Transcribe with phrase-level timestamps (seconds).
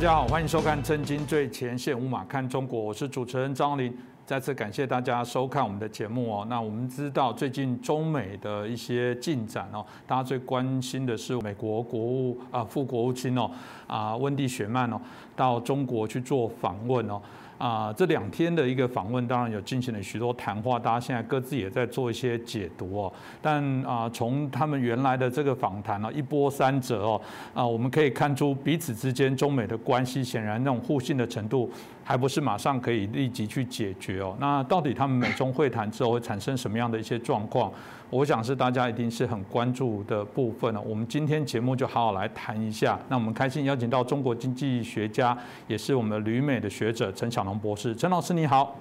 [0.00, 3.94] 大家好，欢迎收看《震惊最前线》，五马看中国，我是主持人张林。
[4.24, 6.46] 再次感谢大家收看我们的节目哦。
[6.48, 13.50] 那我们知道最近中美的一些进展哦，大家最关心的是美国国务啊副国务卿哦
[13.86, 14.98] 啊温蒂雪曼哦
[15.36, 17.20] 到中国去做访问哦。
[17.60, 23.12] 啊，这两天的一个访问，当然有进行了许多谈话，大家现在各自也在做一些解读哦。
[23.42, 27.20] 但啊，从他们原来的这个访谈呢，一波三折哦，
[27.52, 31.70] 啊，我们可以看出彼此之间中美的关系，显然那种互信的程度。
[32.04, 34.36] 还不是马上可以立即去解决哦。
[34.40, 37.72] 那到底他们美中会谈之后会产生什么样的一些状况？
[38.10, 40.80] 我想是大家一定是很关注的部分了。
[40.80, 42.98] 我们今天节目就好好来谈一下。
[43.08, 45.36] 那我们开心邀请到中国经济学家，
[45.68, 47.94] 也是我们旅美的学者陈小龙博士。
[47.94, 48.74] 陈老师你好，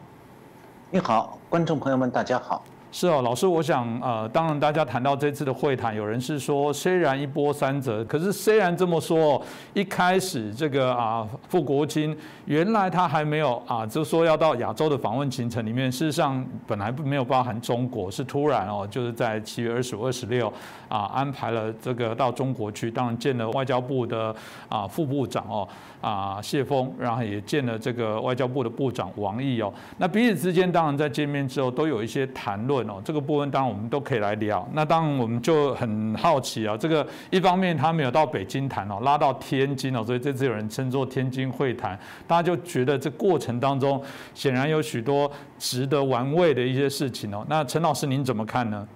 [0.89, 2.63] 你好，观众朋友们大家好。
[2.91, 9.39] 是哦，老师，我想，呃，当然，大家谈到这次的会谈，有人是说，虽然一波三折，可是虽然这么说，
[9.75, 20.51] 一开始这个啊，副国卿原来他还没有啊，就说要到亚洲的访问行程里面，事实上本来没有包含中国，是突然哦，就是在七月二十五、二十六
[20.89, 24.35] 啊，安排了这个到中国去，当然见了外交部的
[24.67, 25.65] 啊副部长哦。
[26.01, 29.73] 啊，谢峰，然后也见了这个外交部的部长王毅哦。
[29.97, 33.01] 那彼此之间当然在见面之后都有一些谈论哦。
[33.03, 34.65] 这个部分当然我们都可以来聊。
[34.71, 41.99] 那当然我们就很好奇啊，这个一方面他没有到北京谈哦，拉到天津哦，所以这次有人称作天津会谈。
[42.25, 44.01] 大家就觉得这过程当中
[44.33, 47.45] 显然有许多值得玩味的一些事情哦。
[47.49, 48.87] 那陈老师您怎么看呢？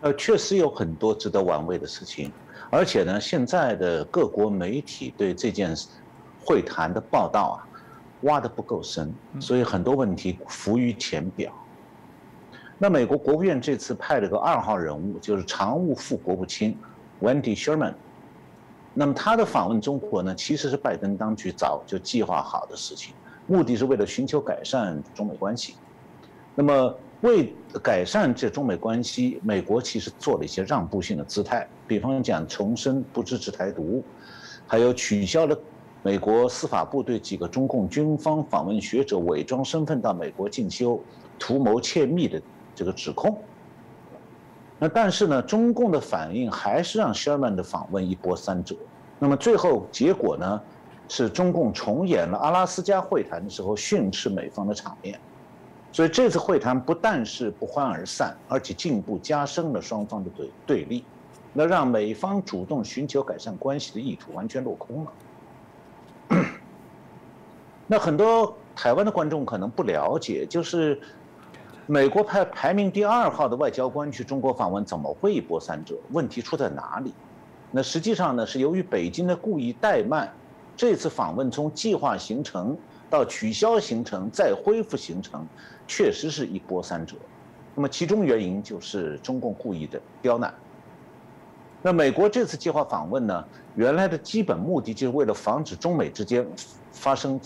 [0.00, 2.32] 呃，确实有很多值得玩味的事情，
[2.70, 5.88] 而且呢，现在的各国媒体对这件事。
[6.40, 7.68] 会谈的报道啊，
[8.22, 11.52] 挖的不够深，所以很多问题浮于浅表。
[12.78, 16.74] 那美国国务院这次派了个二号人物，就是常务副国务卿
[17.20, 17.92] Wendy Sherman。
[18.94, 23.14] 那么他的访问中国呢，其实是拜登当局早就计划好的事情，
[23.46, 25.74] 目的是为了寻求改善中美关系。
[26.54, 27.52] 那么为
[27.82, 34.02] 改善这中美关系，美国其实做了一些让步性的姿态，比方讲重申不支持台独，
[34.66, 35.58] 还有取消了。
[36.00, 40.98] 美国司法部对几个中共军方访问学者伪装身份到美国进修、
[41.40, 42.40] 图谋窃密的
[42.72, 43.36] 这个指控。
[44.78, 48.76] 那但是呢，中共的反应还是让 Sherman 的访问一波三折。
[49.18, 50.62] 那么最后结果呢，
[51.08, 55.18] 是中共重演了阿拉斯加会谈的时候训斥美方的场面。
[55.90, 61.04] 所以这次会谈不但是不欢而散，而且进一步加深了双方的对对立，
[61.52, 65.12] 那让美方主动寻求改善关系的意图完全落空了。
[67.86, 71.00] 那很多台湾的观众可能不了解，就是
[71.86, 75.96] 美国派排名第二号的外交官去中国访问，怎么会一波三折？
[76.12, 77.14] 问题出在哪里？
[77.70, 80.30] 那实际上呢，是由于北京的故意怠慢，
[80.76, 82.76] 这次访问从计划行程
[83.10, 85.46] 到取消行程再恢复行程，
[85.86, 87.16] 确实是一波三折。
[87.74, 90.52] 那么其中原因就是中共故意的刁难。
[91.82, 93.44] 那美国这次计划访问呢，
[93.76, 96.46] 原来的基本目的就是为了防止中美之间
[96.92, 97.40] 发生。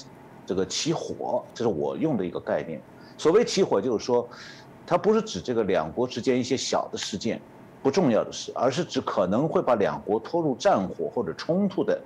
[0.45, 2.79] 这个起火，这是我用的一个概念。
[3.17, 4.29] 所谓起火，就是说，
[4.85, 7.41] 它不是指这个两国之间一些小的事件、
[7.81, 11.99] 不重要的事，而是指可能会把两国拖入战火或者冲突的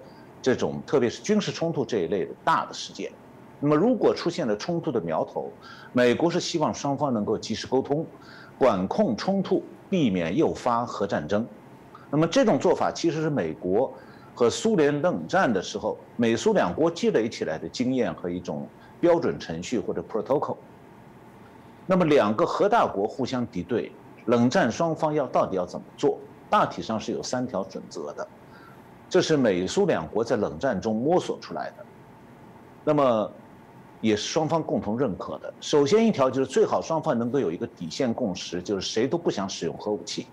[0.42, 3.10] 这种，特别是军事冲突这一类的大的事件。
[3.60, 5.50] 那么，如果出现了冲突的苗头，
[5.92, 8.06] 美国是希望双方能够及时沟通，
[8.58, 11.46] 管控冲突，避免诱发核战争。
[12.10, 13.92] 那么，这种做法其实是美国。
[14.38, 18.68] 和苏联冷战的时候，美苏两国积累起来的经验和一种
[19.00, 20.56] 标准程序或者 protocol。
[21.86, 23.90] 那么两个核大国互相敌对，
[24.26, 26.18] 冷战双方要到底要怎么做？
[26.50, 28.28] 大体上是有三条准则的，
[29.08, 31.76] 这是美苏两国在冷战中摸索出来的。
[32.84, 33.32] 那么
[34.00, 35.52] 也是双方共同认可的。
[35.60, 40.26] 首先一条就是最好双方能够有一个底线共识，就是谁都不想使用核武器，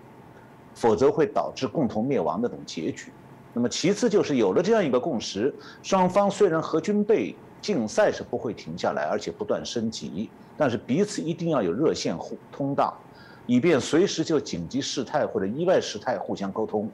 [0.74, 3.12] 否则会导致共同灭亡那种结局。
[3.52, 12.92] 那么其次就是有了这样一个共识，双方虽然核军备竞赛是不会停下来，而且不断升级，但是彼此一定要有热线互通道，
[13.46, 16.90] 以便随时就紧急事态或者意外事态互相沟通，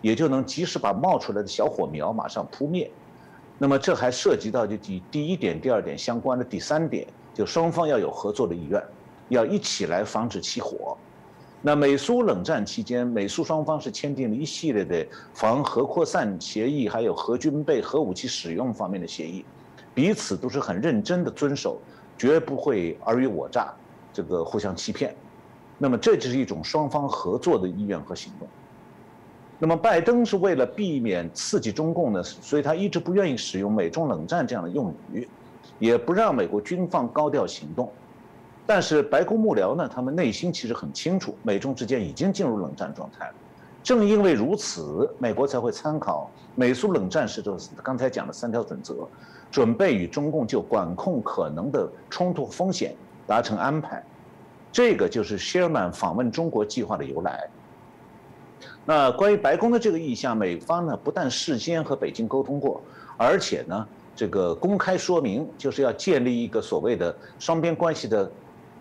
[0.00, 2.90] 也就能及时把冒出来的小火苗马上扑灭。
[3.58, 8.82] 那么这还涉及到就第第一点、第二点相关的第三点，就双方要有合作的意愿，
[9.28, 10.96] 要一起来防止起火。
[11.62, 19.44] 那美苏冷战期间，美苏双方是签订了一系列的防核扩散协议，还有核军备、核武器使用方面的协议，
[19.94, 21.80] 彼此都是很认真的遵守，
[22.18, 23.72] 绝不会尔虞我诈，
[24.12, 25.16] 这个互相欺骗。
[25.78, 28.46] 那么这就是一种双方合作的意愿和行动。
[29.58, 35.26] 那么拜登是为了避免刺激中共呢，所以他一直不愿意使用美中冷战这样的用语，
[35.78, 37.90] 也不让美国军方高调行动。
[38.66, 43.34] 但是白宫幕僚呢，他们内心其实很清楚，美中之间已经进入冷战状态了。
[43.82, 49.06] 正因为如此，美国才会参考美苏冷战时的刚才讲的三条准则，
[49.50, 52.94] 准备与中共就管控可能的冲突风险
[53.26, 54.02] 达成安排。
[54.72, 57.48] 这个就是 Sherman 访问中国计划的由来。
[58.86, 62.80] 那关于白宫的这个意向，美方呢不但事先和北京沟通过，
[63.16, 68.30] 而且呢这个公开说明，就是要建立一个所谓的双边关系的。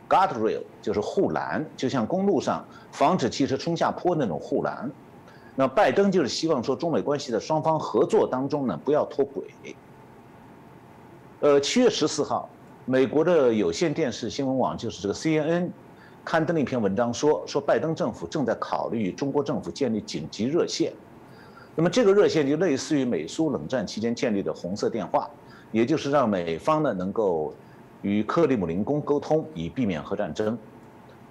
[0.09, 4.91] Guardrail 就是护栏，就像公路上防止汽车冲下坡那种护栏。
[5.55, 9.43] 那拜登就是希望说，中美关系的双方合作当中呢，不要脱轨。
[11.39, 12.47] 呃，七月十四号，
[12.85, 15.69] 美国的有线电视新闻网就是这个 CNN，
[16.25, 20.93] 刊登了一篇文章，说说拜登政府正在考虑与中国政府建立紧急热线。
[21.75, 25.29] 那么这个热线就类似于美苏冷战期间建立的红色电话，
[25.71, 27.53] 也就是让美方呢能够。
[28.05, 30.57] 与克里姆林宫沟通，以避免核战争。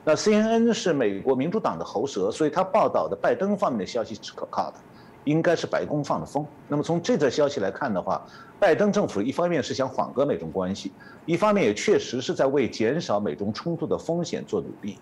[0.07, 4.79] 那 CNN 是美国民主党的喉舌，所以他报道的拜登方面的消息是可靠的，
[5.25, 6.47] 应该是白宫放的风。
[6.69, 8.25] 那么从这则消息来看的话，
[8.59, 10.93] 拜登政府一方面是想缓和美中关系，
[11.27, 14.99] 一方面也确实是在为减少美中冲突的风险做努力。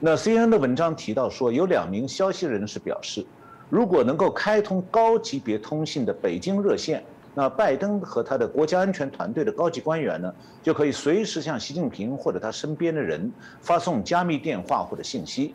[0.00, 3.24] 那 CNN 的文章提到说，有两名消息人士表示，
[3.68, 7.04] 如果能够开通高级别通信的北京热线。
[7.34, 13.30] 那拜登和他的国家安全团队的高级官员呢，就可以随时向习近平或者他身边的人
[13.60, 15.54] 发送加密电话或者信息，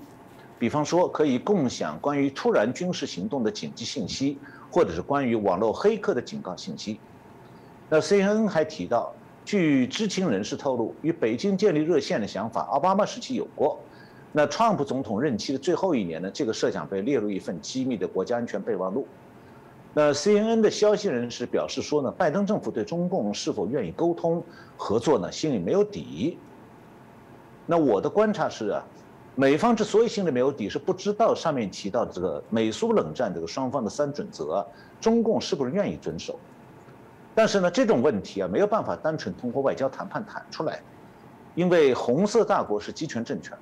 [0.64, 4.38] 比方说可以共享关于突然军事行动的紧急信息，
[4.72, 6.98] 或者是关于网络黑客的警告信息。
[7.90, 9.14] 那 CNN 还提到，
[9.44, 13.78] 据知情人士透露，与北京建立热线的想法，奥巴马时期有过。
[14.32, 19.06] 那川普总统任期的最后一年呢，这个设想被列入一份机密的国家安全备忘录。
[19.94, 24.42] 那 CNN 的消息人士表示说呢，拜登政府对中共是否愿意沟通
[24.78, 26.38] 合作呢，心里没有底。
[27.66, 28.82] 那我的观察是啊，
[29.36, 34.64] 美方之所以心里没有底，是不知道上面提到的这个美苏冷战这个双方的三准则，
[35.02, 36.40] 中共是不是愿意遵守？
[37.34, 40.80] 但是呢，这种问题啊，没有办法单纯通过外交谈判谈出来，
[41.56, 43.58] 因为红色大国是集权政权。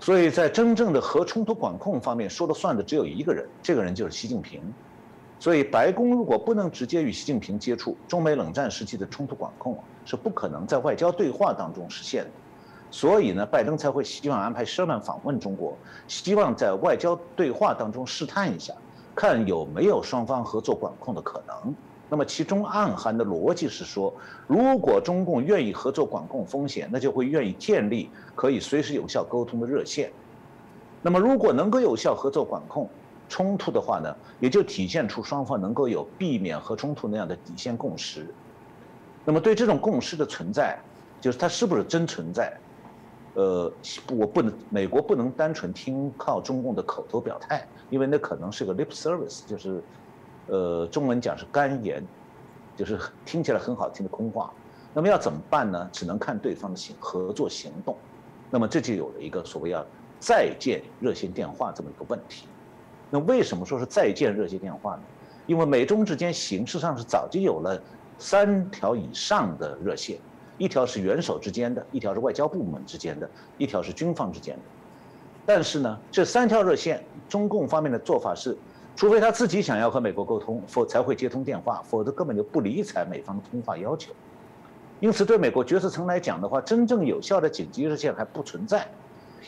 [0.00, 4.62] 所以在真正的核冲突管控方面，说了算的只有一个人，这个人就是习近平。
[5.40, 12.30] 所以白宫如果不能直接与习近平接触，中美冷战时期的冲突管控是不可能在外交对话当中实现的。
[12.90, 15.76] 所以呢，拜登才会希望安排舍曼访问中国，
[16.06, 18.72] 希望在外交对话当中试探一下，
[19.14, 21.74] 看有没有双方合作管控的可能。
[22.10, 24.14] 那么其中暗含的逻辑是说，
[24.46, 30.10] 如果中共愿意合作管控风险，那就会愿意建立可以随时有效沟通的热线。
[31.02, 32.88] 那么如果能够有效合作管控
[33.28, 38.26] 冲突的话呢，也就体现出双方能够有避免核冲突那样的底线共识。
[39.26, 40.78] 那么对这种共识的存在，
[41.20, 42.56] 就是它是不是真存在？
[43.38, 43.72] 呃，
[44.16, 49.82] 我不能，美国不能单纯听靠中共的口头表态，因为那可能是个 lip service，就是。
[50.50, 52.02] 呃，中文讲是干言，
[52.74, 54.50] 就是听起来很好听的空话。
[54.94, 55.86] 那么要怎么办呢？
[55.92, 57.94] 只能看对方的行合作行动。
[58.50, 59.84] 那么这就有了一个所谓要
[60.18, 62.46] 再见热线电话这么一个问题。
[63.10, 65.02] 那为什么说是再见热线电话呢？
[65.46, 67.78] 因为美中之间形式上是早就有了
[68.16, 70.18] 三条以上的热线，
[70.58, 74.62] 一条是元首之间的，一条是外交部门之间的，一条是军方之间的。
[75.46, 78.56] 但是呢，这三条热线，中共方面的做法是。
[78.96, 84.12] 除非他自己想要和美国沟通，否才会接通电话，否则根本就不理睬美方的通话要求。
[84.98, 88.84] 因此，对美国决策层来讲的话，真正有效的紧急热线还不存在。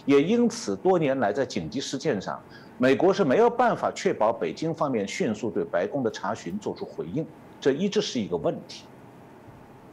[0.07, 2.40] 也因此，多年来在紧急事件上，
[2.79, 7.26] 美国是没有办法确保北京方面迅速对白宫的查询做出回应，
[7.61, 8.85] 这一直是一个问题。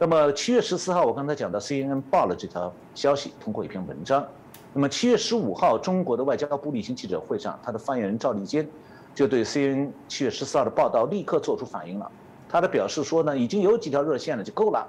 [0.00, 4.24] 那么，七月十四号，我刚才讲到 CNN 报了这条消息，通过一篇文章。
[4.72, 8.66] 那么，七月十五号，中国的外交部例行记者会上，他的发言人赵立坚。
[9.12, 12.08] 就对 CNN 七月十四号的报道立刻做出反应了，
[12.48, 14.86] 他的表示说呢，已经有几条热线了就够了。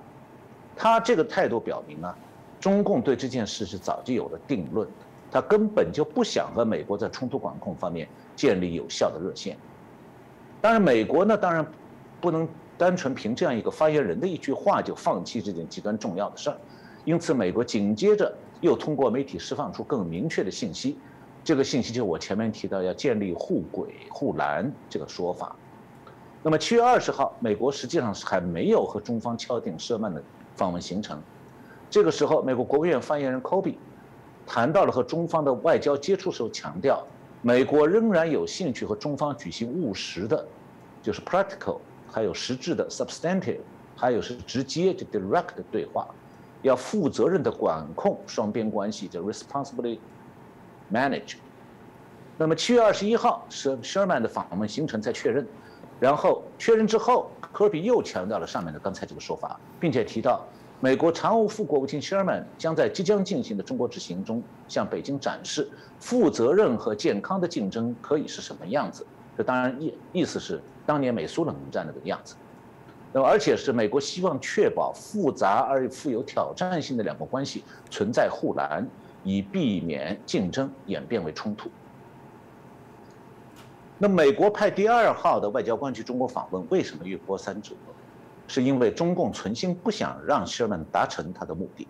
[0.76, 2.16] 他这个态度表明啊，
[2.60, 4.88] 中共对这件事是早就有了定论，
[5.32, 9.58] 他根本就不想和美国在冲突管控方面建立有效的热线。
[10.62, 11.66] 当然，美国呢，当然
[12.22, 12.48] 不能
[12.80, 16.56] 单纯凭这样一个发言人的一句话就放弃这件极端重要的事儿，
[17.04, 20.98] 因此美国紧接着又通过媒体释放出更明确的信息。
[21.44, 25.54] 这个信息就是我前面提到要建立互轨护栏这个说法。
[26.42, 30.24] 那么七月二十号，美国实际上是还没有和中方敲定舍曼的
[30.56, 31.22] 访问行程。
[31.90, 33.78] 这个时候，美国国务院发言人科比
[34.48, 37.06] 谈到了和中方的外交接触时候，强调
[37.42, 40.46] 美国仍然有兴趣和中方举行务实的，
[41.04, 41.80] 就是 practical，
[42.12, 43.60] 还有实质的 substantive，
[43.96, 46.08] 还有是直接的 direct 的对话，
[46.62, 50.00] 要负责任的管控双边关系，叫 responsibly
[50.92, 51.36] manage。
[52.38, 55.46] 那么七月二十一号是 Sherman 的访问行程在确认，
[56.00, 60.46] 然后确认之后，科比又强调了上面的刚才这个说法，并且提到。
[60.82, 69.06] 美国常务副国务卿 Sherman 将在即将进行的中国之行中向北京展示负责任和健康的竞争可以是什么样子。
[69.40, 72.36] 这当然意意思是当年美苏冷战那个样子。
[73.14, 78.86] 那么，而且是美国希望确保复杂而富有挑战性的两国关系存在护栏，
[79.24, 81.70] 以避免竞争演变为冲突。
[83.98, 87.74] 那美国派第二号的外交官去中国访问，为什么一波三折？
[88.46, 91.88] 是因为中共存心不想让施莱恩达成他的目的。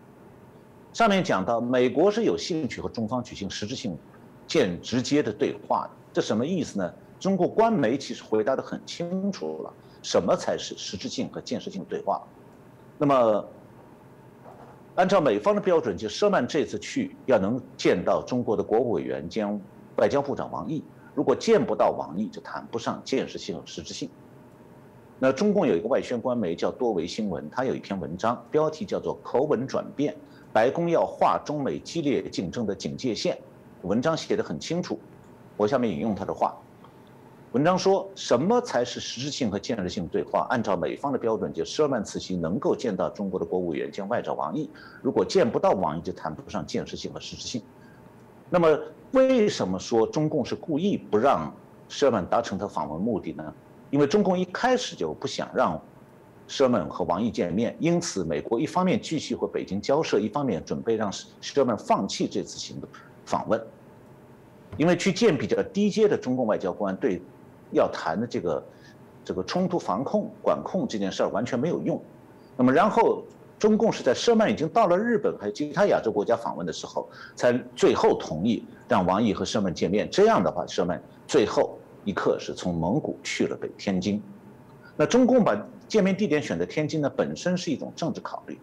[0.94, 3.98] 上面讲到，美国是有兴趣和中方举行实质性、
[4.46, 5.89] 见直接的对话的。
[6.13, 6.94] 这什么意思呢？
[7.19, 12.21] 中国官媒其实回答的很清楚了，什么才是实质性和建设性对话。
[12.97, 13.45] 那么，
[14.95, 19.59] 按照美方的标准，就 Sherman 这次去要能见到中国的国务委员兼
[19.97, 20.83] 外交部长王毅。
[21.13, 24.09] 如果见不到王毅，就谈不上建设性和实质性。
[25.19, 30.15] 那中共有一个外宣官媒叫多维新闻，它有一篇文章，标题叫做“口吻转变，
[30.53, 33.38] 白宫要画中美激烈竞争的警戒线”。
[33.83, 34.97] 文章写得很清楚，
[35.57, 36.57] 我下面引用他的话。
[37.53, 40.46] 文章说什么才是实质性和建设性对话？
[40.51, 44.70] 按照美方的标准，就舍曼此行能够见到中国的国务院兼外长王毅，
[45.01, 47.63] 如果见不到王毅，就谈不上建设性和实质性。
[48.51, 48.79] 那么，
[49.13, 51.51] 为什么说中共是故意不让
[51.88, 53.51] 舍曼达成他访问目的呢？
[53.89, 55.82] 因为中共一开始就不想让
[56.48, 62.88] 舍曼和王毅见面，因此美国一方面继续和北京交涉，一方面准备让舍曼放弃这次行动
[63.25, 63.60] 访问。
[64.77, 67.20] 因为去见比较低阶的中共外交官，对
[67.71, 68.63] 要谈的这个
[69.23, 72.01] 这个冲突防控管控这件事儿完全没有用。
[72.57, 73.23] 那么然后
[73.57, 80.09] 中共是在舍曼已经到了日本还有其他亚洲国家访问的时候，才最后同意让王毅和舍曼见面。
[80.09, 81.77] 这样的话，舍曼最后。
[82.05, 84.23] 一刻是从蒙古去了北天津，
[84.95, 85.53] 那中共把
[85.85, 88.57] 见面地点选择天津呢，本身是一种政治考虑。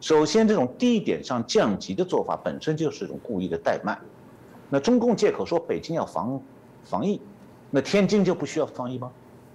[0.00, 3.96] 首先，这种地点上降级的做法本身就是一种故意的怠慢。
[4.68, 6.42] 那中共借口说北京要防
[6.84, 7.22] 防疫，
[7.74, 9.10] 那天津就不需要防疫吗？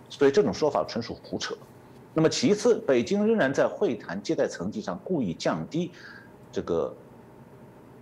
[0.10, 1.56] 所以这种说法纯属胡扯。
[2.14, 5.92] 那么其次，北京仍然在会谈接待层级上故意降低
[6.52, 6.96] 这个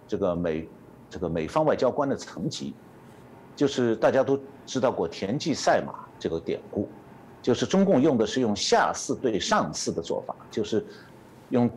[0.07, 0.67] 这个美
[1.09, 2.73] 这个美方外交官的层级。
[3.57, 6.89] 就是大家都知道过田忌赛马这个典故，
[7.41, 10.85] 就是中共用的是用下四对上四的做法，就是
[11.49, 11.69] 用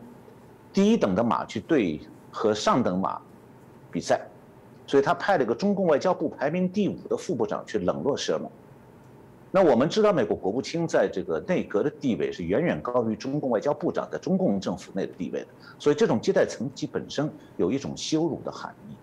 [0.72, 3.20] 低等的马去对和上等马
[3.90, 4.26] 比赛，
[4.88, 8.50] 所以他派了个中共外交部排名第五的副部长去冷落舍曼。
[9.50, 18.94] 那我们知道，美国国务卿在这个内阁的地位是远远高于中共外交部长在中共政府内的地位的，所以这种接待层级本身有一种羞辱的含义。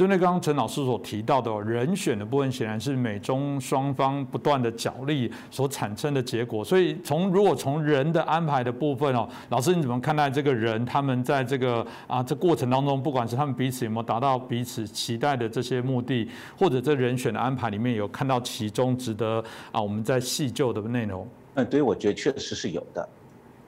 [0.00, 6.64] 就那刚刚陈老师所提到的人选的部分，显然是美中双方不断的角力所产生的结果。
[6.64, 10.82] 所以从如果从人的安排的部分哦，老师你怎么看待这个人？
[10.86, 16.26] 他们在这个啊这过程当中，不管是他们彼此有没有达到彼此期待的这些目的，
[16.58, 21.28] 或者这人选的安排里面有看到其中值得啊我们在细究的内容？
[21.56, 23.06] 嗯，对，我觉得确实是有的。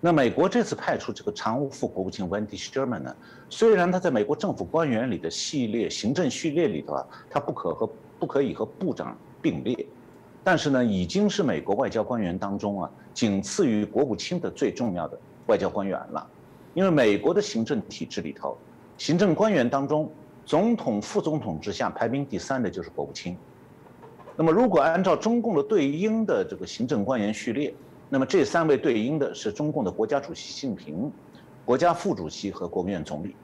[0.05, 3.17] 那美国这次派出这个常务副国务卿 Wendy Sherman 呢？
[3.49, 9.87] 虽然他在美国政府官员里的系列行政序列里头啊，他不可和不可以和部长并列，
[10.43, 15.17] 但是呢，已经是美国外交官员当中啊，仅次于国务卿的最重要的
[15.47, 16.27] 外交官员了。
[16.75, 18.59] 因为美国的行政体制里头，
[18.99, 20.11] 行政官员当中，
[20.45, 23.37] 总统、副总统之下排名第三的就是国务卿。
[24.35, 27.73] 那么，如果按照中共的对应的这个行政官员序列，
[28.13, 31.11] 那么这三位对应的是中共的国家主席习近平、
[31.65, 33.35] 国家副主席和国务院总理。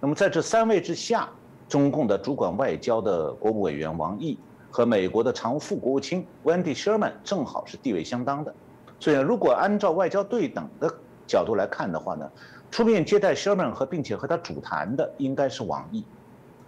[0.00, 1.28] 那么在这三位之下，
[1.68, 4.38] 中共的主管外交的国务委员王毅
[4.70, 8.54] 和美国的常务副国务卿 Wendy Sherman 正好是地位相当的。
[8.98, 10.90] 所以，如果按照外交对等的
[11.26, 12.26] 角度来看的话呢，
[12.70, 16.02] 出面接待 Sherman 和并且和他主谈的应该是王毅，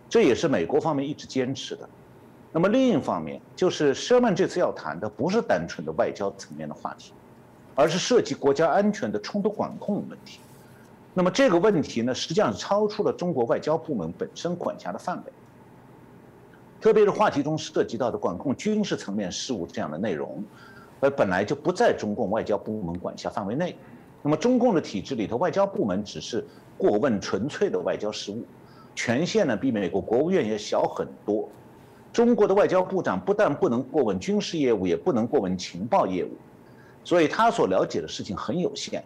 [0.06, 1.88] 这也是美国方面一直坚持的。
[2.52, 7.14] 那么另一方面，就是 Sherman 这次要谈的不是单纯的外交层面的话题。
[7.78, 10.40] 而是涉及国家安全的冲突管控问题，
[11.14, 15.32] 那么这个问题呢，实际上是超出了中国外交部门本身管辖的范围。
[16.80, 20.42] 特别是话题中涉及到的管控军事层面事务这样的内容，
[20.98, 23.76] 而本来就不在中共外交部门管辖范围内。
[24.22, 26.44] 那么中共的体制里头，外交部门只是
[26.76, 28.44] 过问纯粹的外交事务，
[28.96, 31.48] 权限呢比美国国务院也小很多。
[32.12, 36.30] 中国的外交部长不但不能过问军事业务，也不能过问情报业务，
[37.04, 39.02] 所以他所了解的事情很有限。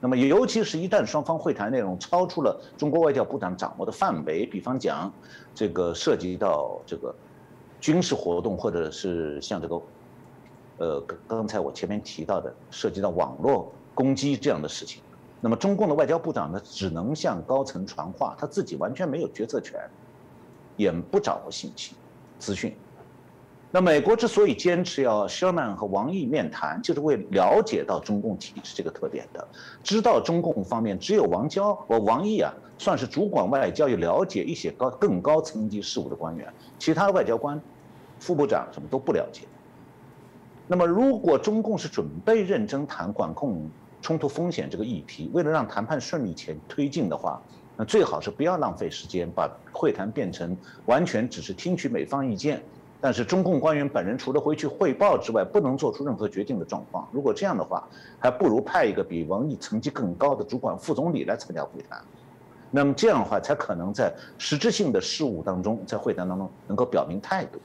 [0.00, 5.12] 那么，尤其是一旦双方会谈内容超出了中国外交部长掌握的范围，比方讲，
[5.54, 7.14] 这个涉及到这个
[7.80, 9.80] 军事活动，或者是像这个，
[10.78, 15.00] 呃，刚刚才我前面提到的涉及到网络攻击这样的事情，
[15.40, 19.80] 那么中共的外交部长呢，只能向高层传话，他自己完全没有决策权，
[20.76, 21.94] 也不掌握信息
[22.40, 22.74] 资讯。
[23.74, 29.48] 那美国之所以坚持要希尔曼和王毅面谈，就是为了解到中共体制这个特点的，
[29.82, 37.58] 知道中共方面只有王娇和王毅啊，算是主管外交，又了解一些高更高层级事务的官员，其他的外交官、
[38.20, 39.44] 副部长什么都不了解。
[40.68, 43.70] 那么，如果中共是准备认真谈管控
[44.02, 47.40] 冲突风险这个议题，为了让谈判顺利前推进的话，
[47.78, 52.62] 那最好是不要浪费时间，把会谈变成完全只是听取美方意见。
[53.04, 57.08] 但是中共官员本人除了回去汇报之外，不能做出任何决定的状况。
[57.10, 57.82] 如果这样的话，
[58.20, 62.00] 还不如派一个比王毅层级更高的主管副总理来参加会谈。
[62.70, 67.58] 那么这样的话，才可能在实质性的事务当中，在会谈当中能够表明态度。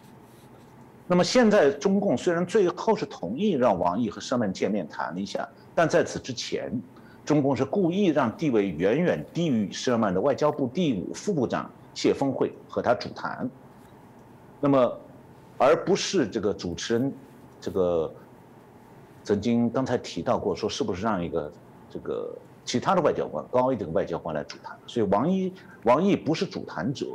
[1.06, 6.72] 那么现在中共虽然最后是同意让王毅和舍曼见面谈了一下，但在此之前，
[7.24, 13.48] 中共是故意让地位远远低于舍曼的外交部第五副部长谢峰会和他主谈。
[14.60, 15.00] 那么。
[15.57, 17.13] 而不是这个主持人，
[17.59, 18.13] 这个
[19.23, 21.51] 曾经刚才提到过，说是不是让一个
[21.89, 24.77] 这个其他的外交官高一点的外交官来主谈？
[24.85, 27.07] 所以王毅王毅不是主谈者，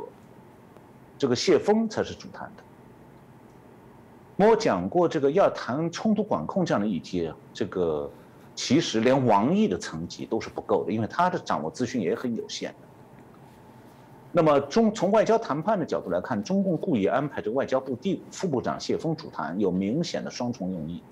[1.17, 2.63] 这个谢峰才是主谈的。
[4.35, 8.09] 我讲过，这个要谈冲突管控这样的议题，这个
[8.55, 12.73] 其实连王毅的层级都是不够的，因为他的掌握资讯也很有限。
[14.35, 21.03] 那么中从外交谈判的角度来看，中共故意安排这外交部第五副部长谢峰主谈，有明显的双重用意。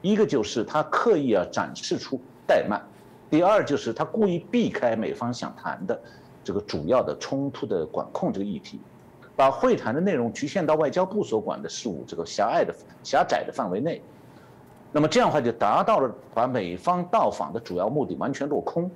[0.00, 2.80] 一个就是他刻意要展示出怠慢，
[3.28, 6.00] 第二就是他故意避开美方想谈的
[6.42, 8.80] 这个主要的冲突的管控这个议题，
[9.36, 14.00] 把会谈的内容局限到外交部所管的事务这个狭隘的狭窄的范围内。
[14.90, 18.90] 那么这样的话就达到了把美方到访的主要目的完全落空，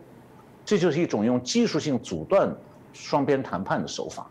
[0.65, 2.51] 这就是一种用技术性阻断。
[2.97, 4.27] 双边谈判的手法。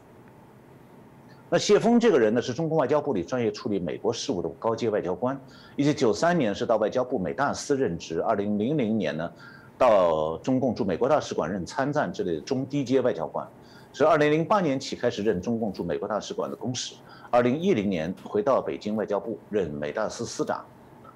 [1.47, 5.39] 那谢峰这个人呢，是中国外交部里专业处理美国事务的高阶外交官。
[5.75, 9.31] 一九九三年是到外交部美大司任职，二零零零年呢，
[9.77, 13.47] 到中共驻美国大使馆任参赞之类的中低阶外交官。
[13.93, 16.95] 是二零零八年起开始任中共驻美国大使馆的公使，
[17.29, 20.65] 二零一零年回到北京外交部任美大司司长。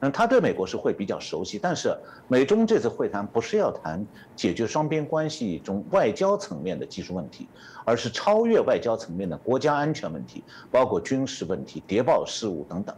[0.01, 1.93] 那，他对美国是会比较熟悉，但是
[2.29, 7.49] 美中这次会谈不是要谈解决双边关系中外交层面的技术问题，
[7.83, 12.95] 而是超越外交层面的国家安全问题，包括军事问题、谍报事务等等。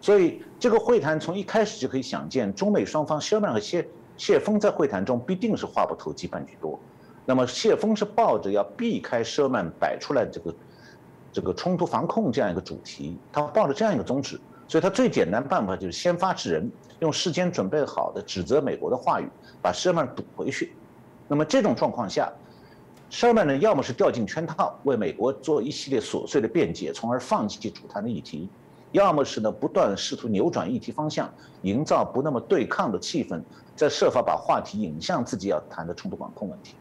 [0.00, 3.84] 所以这个会谈从一开始就可以想见，中美双方谢曼和谢
[4.16, 6.78] 谢峰在会谈中必定是话不投机半句多。
[7.26, 10.54] 那么谢峰是抱着要避开舍曼摆出来这个
[11.32, 14.38] 这个冲突防控这样一个主题，他抱着这样一个宗旨。
[14.66, 19.28] 所以他最简单办法就是先发制人，用事先准备好的指责美国的话语，
[19.60, 20.72] 把舍曼堵回去。
[21.28, 22.32] 那么这种状况下，
[23.10, 28.48] 舍曼呢，要么是掉进圈套，为美国做一系列琐碎的辩解，从而放弃主谈的议题；
[28.92, 33.40] 要么是呢，不断试图扭转议题方向，营造不那么对抗的气氛，
[33.76, 36.74] 再设法把话题引向自己要谈的冲突管控问题。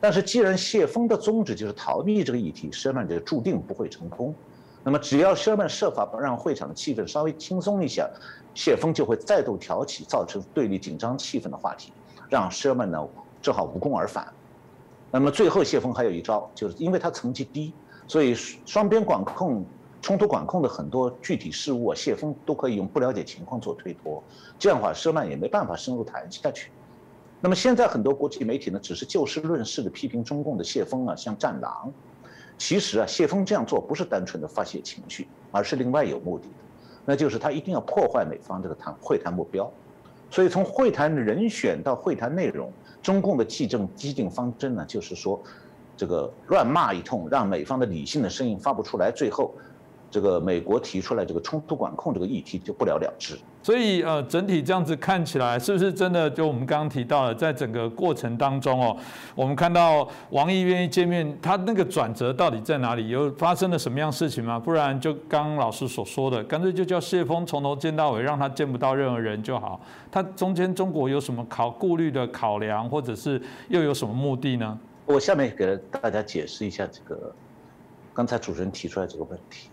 [0.00, 4.34] 但是既然谢峰的宗旨就是逃避这个议题，舍曼就注定不会成功。
[4.88, 8.08] 那么，只要舍曼设法不让会场的气氛稍微轻松一下，
[8.54, 11.92] 谢峰就会再度挑起造成对立紧张气氛的话题，
[12.30, 13.06] 让舍曼呢
[13.42, 14.32] 只好无功而返。
[15.10, 17.74] 那么最后，谢峰还有一招，就是因为他层级低，
[18.06, 19.62] 所以双边管控、
[20.00, 24.22] 冲突管控的很多具体事务啊，谢峰都可以用不了解情况做推脱。
[24.58, 26.70] 这样的话，舍曼也没办法深入谈下去。
[27.42, 31.92] 那么现在很多国际媒体呢，只是就事论事的批评中共的谢峰啊，像战狼。
[32.58, 36.54] 其实啊，谢峰这样做不是单纯的发泄情绪，而是另外有目的的，
[37.06, 39.70] 那就是他一定要破坏美方这个谈会谈目标。
[40.30, 45.40] 所以从会谈人选到会谈内容，中共的既政激进方针呢，就是说，
[45.96, 49.54] 这个乱骂一通，让美方的理性的声音发不出来，最后。
[50.10, 56.30] 这个美国提出来这个冲突管控这个议题就不了了之，所以呃整体这样子看起来是不是真的？
[56.30, 58.96] 就我们刚刚提到了，在整个过程当中哦，
[59.34, 63.08] 我们看到王毅愿意见面，他那个转折到底在哪里？
[63.08, 64.58] 有发生了什么样事情吗？
[64.58, 69.80] 不然就刚老师所说的，干脆就叫谢峰从头见到尾，让他见不到任何人就好。
[70.10, 74.78] 他中间中国有什么考顾虑的考量，或者是又有什么目的呢？
[75.04, 77.34] 我下面给大家解释一下这个
[78.14, 79.68] 刚才主持人提出来这个问题。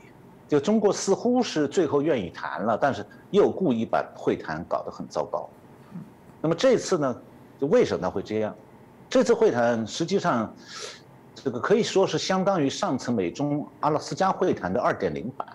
[0.48, 5.50] 就中国似乎是最后愿意谈了，但是又故意把会谈搞得很糟糕。
[6.42, 7.16] 那么这次呢，
[7.60, 8.56] 就为什么会这样？
[9.10, 10.54] 这次会谈实际上，
[11.34, 15.48] 这个可以说是相当于上次美中阿拉斯加会谈的二点零版。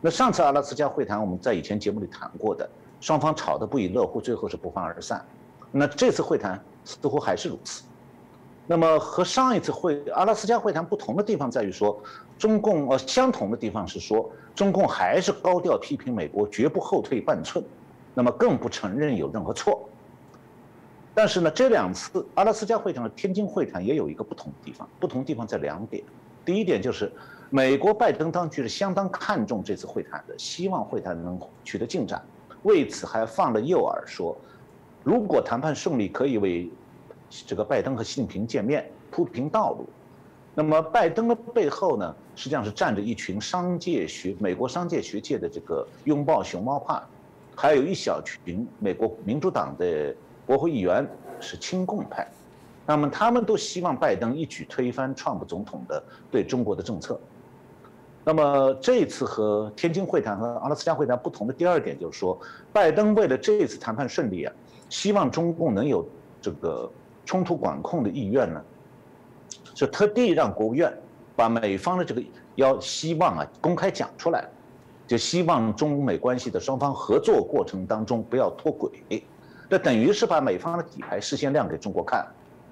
[0.00, 2.68] 那上次阿拉斯加会谈我们在以前节目里谈过的，
[3.00, 5.24] 双方吵得不亦乐乎，最后是不欢而散。
[5.72, 7.82] 那这次会谈似乎还是如此。
[8.66, 11.98] 那么和上一次会阿拉斯加会谈不同的地方在于说，
[12.38, 17.64] 中共呃相同的地方是说，中共还是高调批评美国绝不后退半寸，
[18.14, 19.88] 那么更不承认有任何错。
[21.14, 26.02] 但是呢，这两次阿拉斯加会谈和天津会谈也有一个不同的地方，不同地方在两点。
[26.44, 27.10] 第一点就是，
[27.50, 32.24] 美国拜登当局是相当看重这次会谈的，希望会谈能取得进展，
[32.62, 34.36] 为此还放了诱饵说，
[35.02, 36.70] 如果谈判顺利，可以为。
[37.46, 39.86] 这个拜登和习近平见面铺平道路，
[40.58, 47.00] 那么拜登的背后呢，实际上是站着一群商界学美国商界学界的这个拥抱熊猫派，
[47.54, 50.12] 还有一小群美国民主党的
[50.44, 52.26] 国会议员是亲共派，
[52.84, 57.20] 那么他们都希望拜登一举推翻川普总统的对中国的政策。
[58.24, 62.36] 那么这次和天津会谈和阿拉斯加会谈不同的第二点就是说，
[62.72, 64.52] 拜登为了这一次谈判顺利啊，
[64.88, 66.04] 希望中共能有
[66.42, 66.90] 这个。
[67.24, 68.64] 冲突管控的意愿呢，
[69.78, 70.92] 是特地让国务院
[71.36, 72.20] 把美方的这个
[72.56, 74.44] 要希望啊公开讲出来，
[75.06, 78.90] 就希望中美关系的双方合作过程当中不要脱轨，
[79.68, 82.26] 那等于是把美方的底牌事先亮给中国看。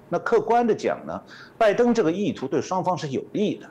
[0.09, 1.21] 那客观的讲呢，
[1.57, 3.65] 拜登这个意图对双方是有利的，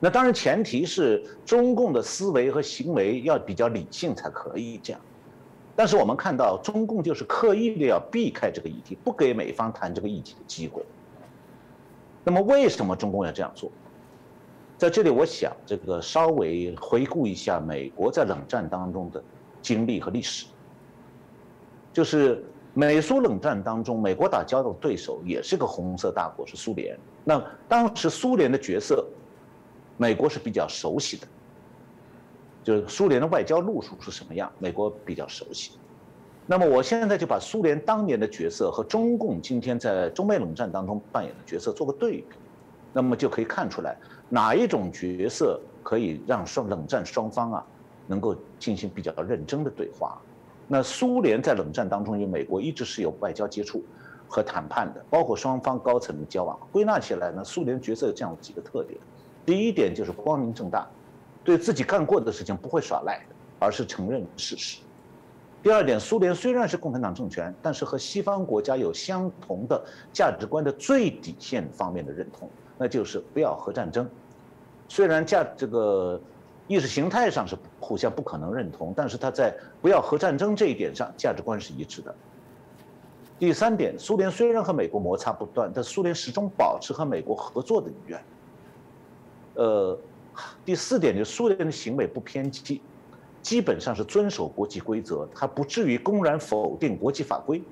[0.00, 5.00] 那当然前提是中共的思维和行为要比较理性才可以这样。
[5.76, 10.82] 但是我们看到，中共就是刻意的要避开这个议题，不给美方谈这个议题的机会。
[12.28, 13.70] 那么，为什么中共要这样做？
[14.76, 19.22] 在这里，我想这个稍微回顾一下美国在冷战当中的
[19.62, 20.46] 经历和历史。
[21.92, 26.98] 就是美苏冷战当中，美国打交道的对手也是个红色大国，是苏联。
[27.22, 29.06] 那当时苏联的角色，
[29.96, 31.28] 美国是比较熟悉的。
[32.64, 35.78] 就是苏联的外交路数是什么样，美国比较熟悉。
[36.48, 42.26] 那么我现在就把苏联当年的角色和中共今天在中美冷战当中扮演的角色做个对比，
[42.92, 43.96] 那么就可以看出来
[44.28, 47.66] 哪一种角色可以让双冷战双方啊
[48.06, 50.16] 能够进行比较认真的对话。
[50.68, 53.82] 那苏联在冷战当中与美国一直是有外交接触
[54.28, 56.56] 和谈判的，包括双方高层的交往。
[56.70, 58.98] 归纳起来呢，苏联角色有这样几个特点：
[59.44, 60.88] 第一点就是光明正大。
[61.42, 63.20] 对自己干过的事情不会耍赖，
[63.60, 64.78] 而是承认事实。
[65.66, 72.48] 第二点，苏联虽然是共产党政权，但是和西方国家有相同的价值观的最底线方面的认同，
[72.78, 74.08] 那就是不要核战争。
[74.86, 76.20] 虽然价这个
[76.68, 79.52] 意识形态上是互相不可能认同，但是他在
[79.82, 82.14] 不要核战争这一点上价值观是一致的。
[83.36, 88.24] 第三点，苏联虽然和美国摩擦不断，但苏联始终保持和美国合作的意愿。
[89.54, 89.98] 呃。
[90.66, 92.82] 第四点就是苏联的行为不偏激，
[93.46, 97.62] 基本上是遵守国际规则，还不至于公然否定国际法规。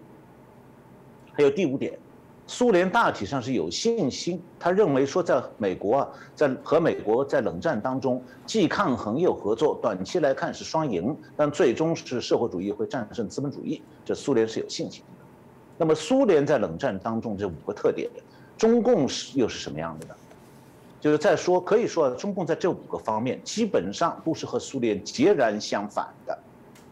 [1.32, 1.98] 还有第五点，
[2.46, 15.24] 苏联大体上是有信心，他认为说在美国啊，在和美国在冷战当中既抗衡又合作，短期来看是双赢，但最终是社会主义会战胜资本主义，这苏联是有信心的。
[15.76, 18.08] 那么苏联在冷战当中这五个特点，
[18.56, 20.14] 中共是又是什么样的呢？
[21.04, 26.34] 就是在说，可以说中共在这五个方面基本上都是和苏联截然相反的，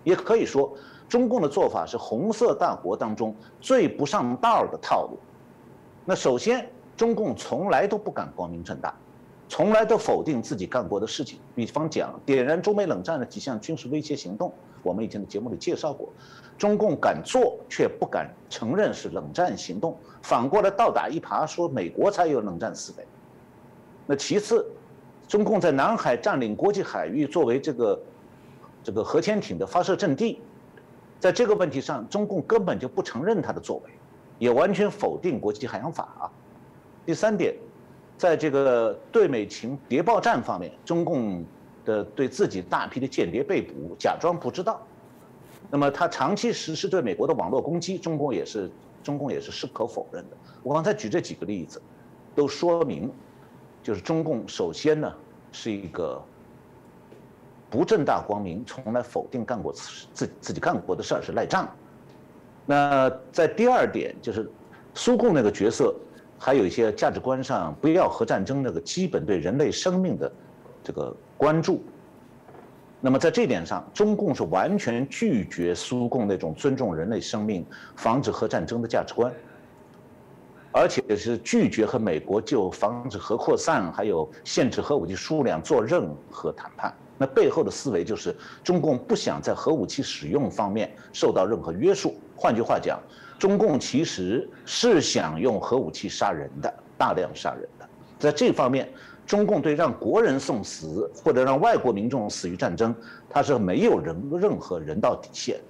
[0.04, 0.70] 也可以说，
[1.08, 5.18] 中共的做法是红色大国当中最不上道的套路。
[6.04, 8.94] 那首先，中共从来都不敢光明正大，
[9.48, 11.38] 从来都否定自己干过的事情。
[11.54, 16.10] 比方讲，点燃中美冷战的几项军事威胁行动，我们以前的节目里介绍过，
[16.58, 23.06] 中共敢做却不敢承认是冷战行动，反过来倒打一耙，说美国才有冷战思维。
[24.12, 24.70] 那其次，
[25.26, 27.98] 中共在南海占领国际海域作为这个
[28.84, 30.38] 这个核潜艇的发射阵地，
[31.18, 33.90] 在这个问题上，中共根本就不承认他的作为，
[34.38, 36.28] 也完全否定国际海洋法啊。
[37.06, 37.54] 第三点，
[38.18, 41.42] 在这个对美情谍报战方面，中共
[41.82, 44.78] 的对自己大批的间谍被捕，假装不知道。
[45.70, 48.70] 那么他长期实施对美国的网络攻击，中共也是
[49.02, 50.36] 中共也是矢可否认的。
[50.62, 51.80] 我刚才举这几个例子，
[52.34, 53.10] 都说明。
[53.82, 55.12] 就是中共首先呢
[55.50, 56.22] 是一个
[57.68, 61.68] 不正大光明，从来否定干过自自己干过的事儿是赖账。
[62.64, 64.48] 那在第二点就是
[64.94, 65.94] 苏共那个角色，
[66.38, 70.30] 还有一些价值观上不要核战争那个基本对人类生命的
[70.84, 71.82] 这个关注，
[73.00, 77.66] 那么在这点上，中共是完全拒绝苏共那种尊重人类生命、
[77.96, 79.32] 防止核战争的价值观，
[80.72, 86.92] 而且是拒绝和美国就防止核扩散还有限制核武器数量做任何谈判。
[87.18, 92.14] 那背后的思维就是中共不想在核武器使用方面受到任何约束。
[92.34, 92.98] 换句话讲，
[93.38, 97.88] 中共其实是想用核武器杀人的，大量杀人的。
[98.18, 98.88] 在这方面。
[99.24, 102.92] 中共对让国人送死或者让外国民众死于战争，
[103.30, 105.60] 它是没有人任何人道底线。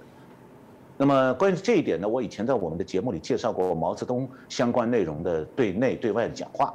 [1.03, 6.73] 那么关于这一点呢，我以前在我们的节目里介绍过毛泽东相关内容的对内对外的讲话。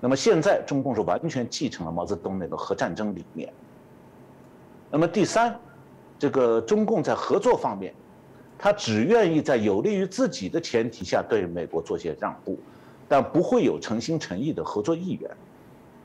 [0.00, 3.52] 那么现在中共是完全继承了毛泽东那个核战争理念。
[4.90, 5.56] 那么第三，
[6.18, 7.94] 这个中共在合作方面，
[8.58, 12.58] 他只愿意在有利于自己的前提下对美国做些让步，
[13.08, 15.30] 但不会有诚心诚意的合作意愿。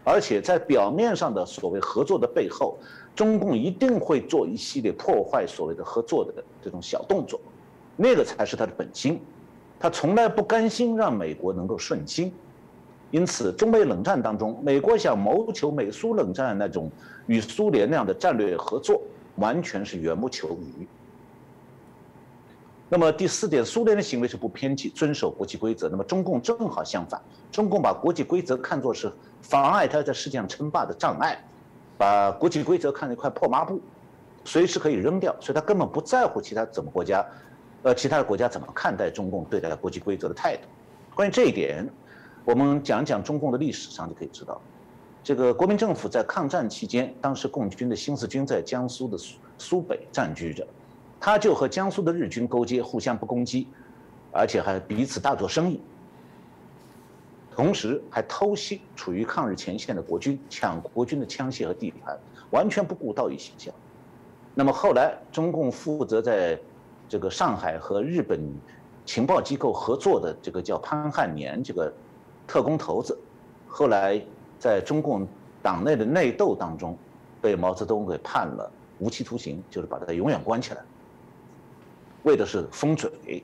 [0.04, 2.78] 而且在表面上的所谓合作的背后，
[3.16, 7.40] 中共一定会做一系列破坏所谓的合作的这种小动作，
[7.96, 9.20] 那个才是他的本心。
[9.80, 12.34] 他从来不甘心让美国能够顺心，
[13.12, 16.92] 因此中美冷战当中，美国想谋求美苏冷战那种
[17.28, 19.02] 与苏联那样的战略合作，
[19.36, 20.88] 完全是缘木求鱼。
[22.92, 25.88] 那么第四点，苏联的行为是不偏激、遵守国际规则。
[25.90, 27.22] 那么中共正好相反，
[27.52, 29.12] 中共把国际规则看作是
[29.44, 31.38] 妨碍他在世界上称霸的障碍，
[32.00, 33.80] 把国际规则看成一块破抹布，
[34.44, 35.36] 随时可以扔掉。
[35.40, 37.24] 所以他根本不在乎其他怎么国家，
[37.84, 40.64] 呃，其他的国家怎么看待中共对待国际规则的态度。
[41.14, 41.88] 关于这一点，
[42.44, 44.60] 我们讲讲中共的历史上就可以知道，
[45.24, 50.66] 这个国民政府在抗战期间，当时共军的新四军在江苏的苏苏北占据着。
[51.20, 53.68] 他就和江苏的日军勾结，互相不攻击，
[54.32, 55.82] 而且还彼此大做生意，
[57.52, 62.18] 同时还偷袭处于抗日前线的国军，抢国军的枪械和地盘，
[62.52, 63.74] 完全不顾道义形象。
[64.56, 66.58] 那么后来，中共负责在
[67.08, 68.40] 这个上海和日本
[69.06, 71.92] 情报机构合作的这个叫潘汉年这个
[72.48, 73.18] 特工头子，
[73.68, 74.22] 后来
[74.58, 75.28] 在中共
[75.62, 76.98] 党内的内斗当中，
[77.42, 80.82] 被毛泽东给判了无期徒刑，就是把他永远关起来。
[82.30, 83.44] 为的是封嘴，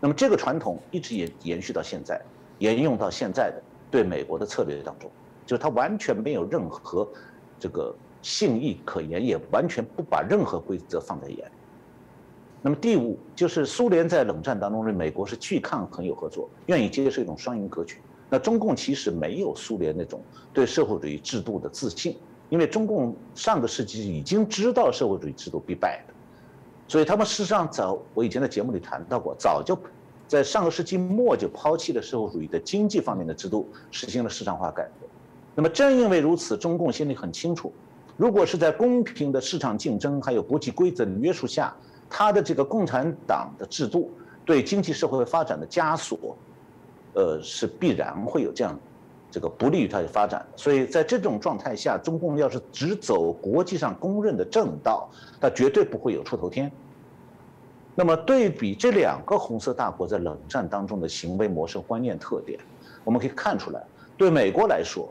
[0.00, 2.20] 那么这个传统一直延延续到现在，
[2.58, 5.10] 沿用到现在的对美国的策略当中，
[5.44, 7.06] 就是他完全没有任何
[7.58, 11.52] 这个信义可言，也完全不把任何规则放在眼里。
[12.62, 17.96] 那么第五就是苏联在冷战当中对美国是拒抗很有合作，愿意接受一种双赢格局。
[18.28, 20.20] 那中共其实没有苏联那种
[20.52, 22.16] 对社会主义制度的自信，
[22.48, 26.14] 因为中共上个世纪已经知道社会主义制度必败的。
[26.90, 29.78] 所以他们事实上早，我以前在节目里谈到过，早就
[30.26, 35.06] 在上个世纪末就抛弃了社会主义的经济方面的制度，实行了市场化改革。
[35.54, 37.72] 那么正因为如此，中共心里很清楚，
[38.16, 41.72] 如果是在公平的市场竞争还有国际规则的约束下，
[42.08, 44.10] 他的这个共产党的制度
[44.44, 46.36] 对经济社会发展的枷锁，
[47.14, 48.76] 呃，是必然会有这样。
[49.30, 55.08] 这个不利于它的发展，所以在这种状态下，中共要是只走国际上公认的正道，
[55.40, 56.70] 它绝对不会有出头天。
[57.94, 62.58] 那么对比这两个红色大国在冷战当中的行为模式、观念特点，
[63.04, 63.82] 我们可以看出来，
[64.16, 65.08] 对美国来说，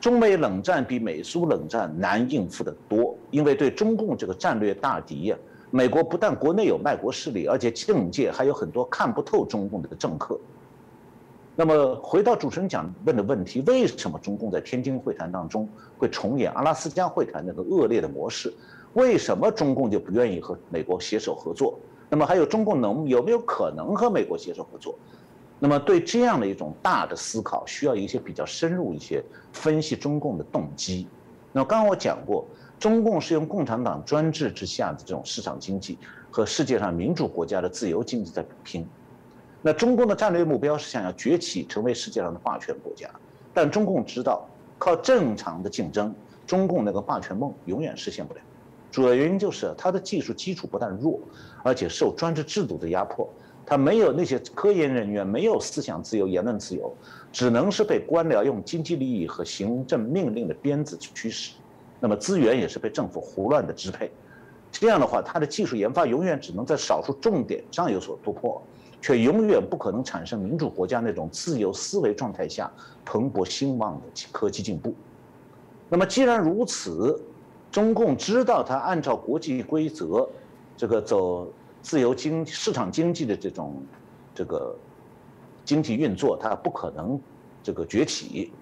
[0.00, 5.36] 中美冷战比美苏冷战难应付得多，因为对中共这个战略大敌呀，
[5.70, 10.38] 美国不但国内有卖国势力，而且政界还有很多看不透中共的政客。
[11.56, 18.52] 那么回到主持人讲问的问题，为什么中共在天津会谈当中会重演阿拉斯加会谈那个恶劣的模式？
[18.94, 21.78] 为什么中共就不愿意和美国携手合作？
[22.08, 24.98] 那么还有中共能有没有可能和美国携手合作？
[25.58, 31.06] 那么对这样的一种大的思考，需要一些比较深入一些分析中共的动机。
[31.52, 32.46] 那么刚刚我讲过，
[32.78, 35.98] 中共是用共产党专制之下的这种市场经济
[36.30, 38.88] 和世界上民主国家的自由经济在比拼。
[39.62, 43.10] 那中共的战略目标是想要崛起，成为世界上的霸权国家，
[43.52, 46.14] 但中共知道，靠正常的竞争，
[46.46, 48.40] 中共那个霸权梦永远实现不了。
[48.90, 51.20] 主要原因就是它的技术基础不但弱，
[51.62, 53.28] 而且受专制制度的压迫，
[53.66, 56.92] 它没有那些科研人员，没有思想自由、言论自由，
[57.30, 61.52] 只能是被官僚用经济利益和行政命令的鞭子驱使，
[62.00, 64.10] 那么资源也是被政府胡乱的支配。
[64.72, 68.60] 这样的话，它的技术研发永远只能在少数重点上有所突破。
[69.00, 72.70] 却永远不可能产生民主国家那种自由思维状态下
[73.04, 74.94] 蓬勃兴旺的科技进步。
[75.88, 77.20] 那么既然如此，
[77.70, 80.28] 中共知道他按照国际规则，
[80.76, 81.50] 这个走
[81.82, 83.82] 自由经市场经济的这种
[84.34, 84.76] 这个
[85.64, 87.18] 经济运作，它不可能
[87.62, 88.52] 这个崛起。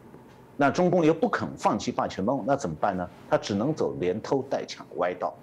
[0.56, 3.08] 那中共又不肯放弃霸权梦，那怎么办呢？
[3.30, 5.34] 他只能走连偷带抢歪道。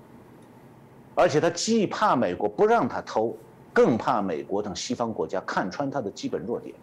[1.16, 3.36] 而且他既怕美国不让他偷，
[3.76, 6.74] 更怕美国等西方国家看穿他的基本弱点，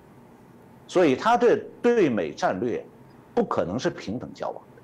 [0.86, 2.84] 所以他对对美战略
[3.34, 4.82] 不可能是平等交往的，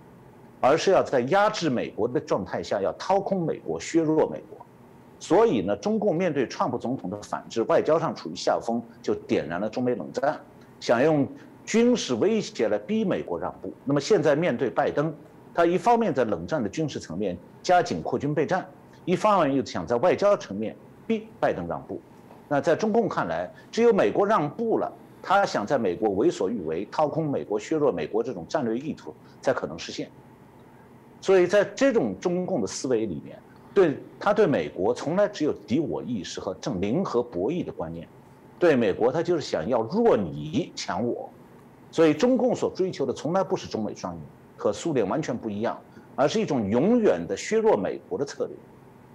[0.62, 4.56] 而是要在压制美国的状态下要掏空美国、削弱美国。
[5.20, 10.40] 所以呢，中共面对川普总统的反制，外交上处于下风，就点燃了中美冷战，
[10.80, 11.28] 想用
[11.66, 13.70] 军事威胁来逼美国让步。
[13.84, 15.14] 那么现在面对拜登，
[15.52, 18.66] 他一方面在冷战的军事层面加紧扩军备战。
[19.04, 20.76] 一方面又想在外交层面
[21.08, 21.98] 逼拜登让步，
[22.48, 24.92] 那在中共看来，只有美国让步了，
[25.22, 30.10] 他想在美国为所欲为、掏空美国、削弱美国这种战略意图才可能实现。
[31.20, 33.38] 所以在这种中共的思维里面，
[33.72, 38.06] 对他对美国从来只有敌我意识和正零和博弈的观念，
[38.58, 41.30] 对美国他就是想要弱你强我，
[41.90, 44.20] 所以中共所追求的从来不是中美双赢，
[44.58, 45.80] 和苏联完全不一样，
[46.14, 48.54] 而是一种永远的削弱美国的策略。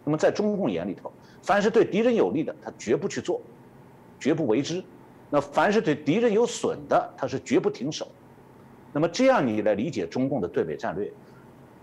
[0.03, 1.09] 那么在中共眼里头，
[1.43, 3.39] 凡是对敌人有利的，他绝不去做，
[4.19, 4.81] 绝不为之；
[5.29, 8.07] 那凡是对敌人有损的，他是绝不停手。
[8.93, 11.11] 那么这样你来理解中共的对美战略，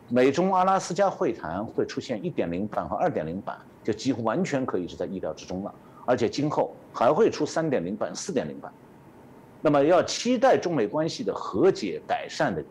[0.08, 5.74] 美中阿拉斯加会谈会出现一点零版和二点零版，就几乎完全可以是在意料之中了。
[6.06, 8.72] 而且今后还会出三点零版、四点零版。
[9.60, 12.64] 那么要期待中美关系的和解改善的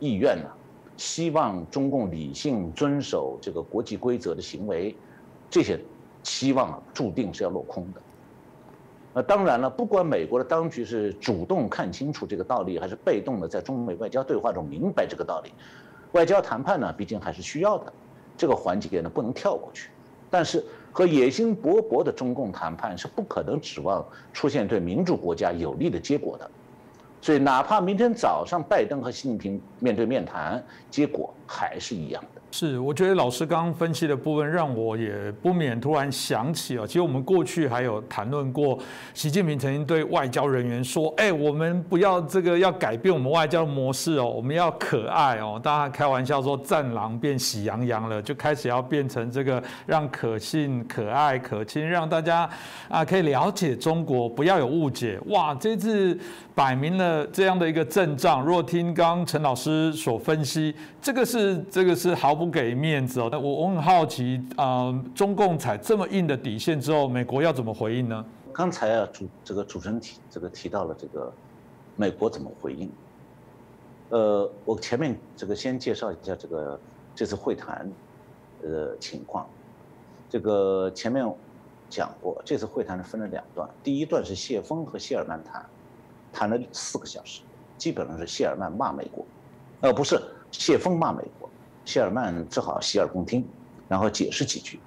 [0.00, 0.50] 意愿呢？
[0.96, 4.94] 希望中共理性遵守这个国际规则的行为，
[5.48, 5.80] 这些
[6.22, 8.00] 期望啊，注定是要落空的。
[9.14, 15.52] 那当然了，不管美国的当局是主动看清楚这个道理，还是被动的在中美外交对话中明白这个道理，
[16.12, 17.92] 外交谈判呢，毕竟还是需要的，
[18.36, 19.90] 这个环节呢不能跳过去。
[20.30, 26.50] 但是和野心勃勃的中共谈判是不可能指望出现对民主国家有利的结果的。
[27.20, 32.40] 所以，哪怕明天早上拜登和习近平面对面谈，结果还是一样的。
[32.50, 38.78] 是，我觉得老师刚刚分析的部分，让我也不免突然想起哦，其实我们过去还有谈论过，
[39.14, 52.48] 习近平曾经对外交人员说：“哎，我们不要这个要改变我们外交模式哦，我们要可爱哦。”大家开玩笑说，战狼变喜羊羊了，就开始要变成这个让可信、可爱、可亲，让大家
[52.88, 55.18] 啊可以了解中国，不要有误解。
[55.28, 56.18] 哇，这次
[56.54, 58.44] 摆明了这样的一个阵仗。
[58.44, 62.52] 若听刚陈老师所分析，这个是这个是毫不。
[62.52, 68.22] 给面子哦，但我我很好奇啊，中共踩这么硬的底线之后，美国要怎么回应呢？
[68.52, 71.32] 刚才啊主这个主持人提这个提到了这个
[71.96, 72.90] 美国怎么回应？
[74.10, 76.78] 呃，我前面这个先介绍一下这个
[77.14, 77.90] 这次会谈
[78.62, 79.46] 呃情况。
[80.28, 81.26] 这个前面
[81.88, 85.64] 讲过，这次会谈呢分了两段，第一段是谢峰和谢尔曼谈，
[86.30, 87.40] 谈了四个小时，
[87.78, 89.24] 基本上是谢尔曼骂美国，
[89.80, 90.20] 呃不是
[90.52, 91.50] 谢峰骂美国。
[91.84, 93.44] 谢尔曼只好洗耳恭听，
[93.88, 94.78] 然后解释几句。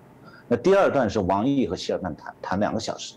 [0.47, 3.15] 那第二段是王毅和谢尔曼谈谈两个小时。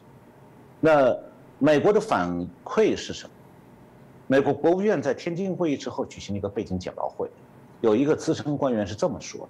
[0.81, 1.17] 那
[1.61, 2.29] 美国的反
[2.65, 3.31] 馈是什么？
[4.27, 7.31] 美国国务院在天津会议之后举行了一个背景简报会，
[7.81, 9.49] 有一个资深官员是这么说的：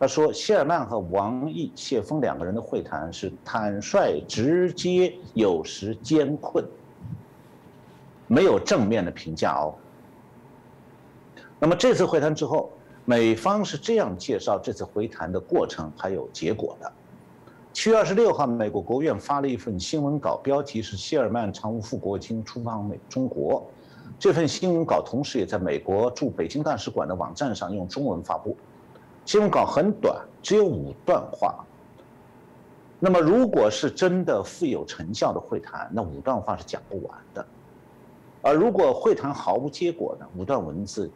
[0.00, 6.64] 他说，谢尔曼和王毅、谢峰两个人的会谈是坦率、直接，有时艰困，
[8.26, 9.74] 没有正面的评价哦。
[11.58, 12.70] 那么这次会谈之后。
[13.04, 16.92] 美方是这样介绍这次会谈的过程还有结果的。
[17.72, 23.66] 七月二十六号，美国国务院发了一份新闻稿，标题是“谢尔曼常务副国务卿出访美中国”。
[24.20, 28.54] 这份新闻稿同时也在美国驻北京大使馆的网站上用中文发布。
[29.24, 31.64] 新闻稿很短，只有五段话。
[33.00, 37.46] 那么，如果是真的富有成效的会谈，那五段话是讲不完的。
[38.42, 40.26] 而如果会谈毫无结果呢？
[40.36, 41.10] 五段文字。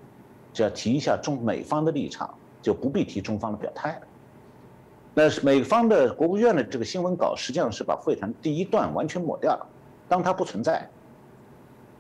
[0.53, 4.07] 只要提一下中美方的立场，就不必提中方的表态了。
[5.15, 9.67] 那是美方的国务院的这个新闻稿，实际上是把会谈第一段完全抹掉了，
[10.09, 10.89] 当它不存在。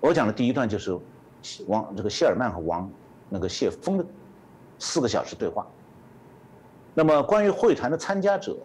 [0.00, 0.98] 我讲的第一段就是
[1.66, 2.90] 王这个谢尔曼和王
[3.28, 4.04] 那个谢峰的
[4.78, 5.66] 四个小时对话。
[6.94, 8.56] 那么关于会谈的参加者，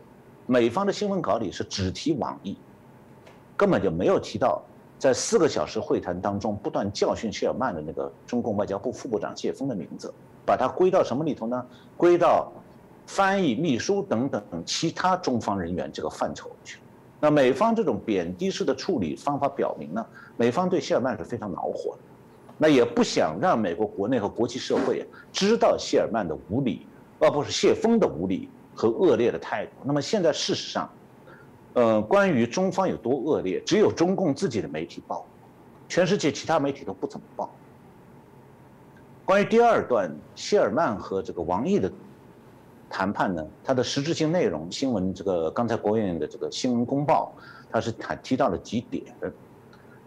[0.45, 2.57] 美方的新闻稿里是只提网易，
[3.55, 4.63] 根本就没有提到。
[4.99, 10.11] 在四个小时会谈当中，不断教训谢尔曼的那个中共外交部副部长谢峰的名字，
[10.43, 11.65] 把它归到什么里头呢？
[11.95, 12.51] 归到
[13.05, 16.79] 翻译、秘书等等其他中方人员这个范畴去。
[17.19, 20.03] 那美方这种贬低式的处理方法表明呢，
[20.35, 21.99] 美方对谢尔曼是非常恼火的，
[22.57, 26.87] 那也不想让美国国内和国际社会知道谢尔曼的无理，
[27.19, 29.71] 而不是谢峰的无理和恶劣的态度。
[29.83, 30.89] 那么现在事实上。
[31.77, 35.23] 呃，关于中方有多恶劣，只有中共自己的媒体报，
[35.87, 37.51] 全世界其他媒体都不怎么报。
[39.23, 41.91] 关于第二段谢尔曼和这个王毅的
[42.89, 47.31] 谈判呢，它的实质性内容，新闻这个刚才国务院的这个新闻公报，
[47.69, 49.03] 它是谈提到了几点。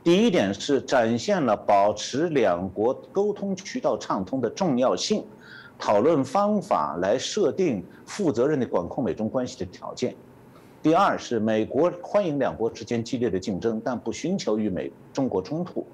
[0.02, 5.24] 第一点是展现了保持两国沟通渠道畅通的重要性，
[5.78, 10.16] 讨论方法来设定负责任的管控美中关系的条件。
[10.82, 15.86] 第二是美国欢迎两国之间激烈的竞争，但不寻求与美中国冲突。